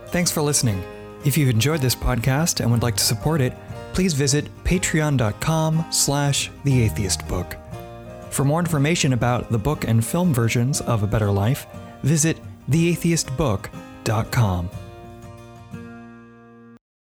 [0.08, 0.84] Thanks for listening.
[1.26, 3.54] If you've enjoyed this podcast and would like to support it,
[3.94, 7.56] please visit patreon.com slash theatheistbook.
[8.32, 11.66] For more information about the book and film versions of A Better Life,
[12.02, 12.38] visit
[12.70, 14.70] theatheistbook.com.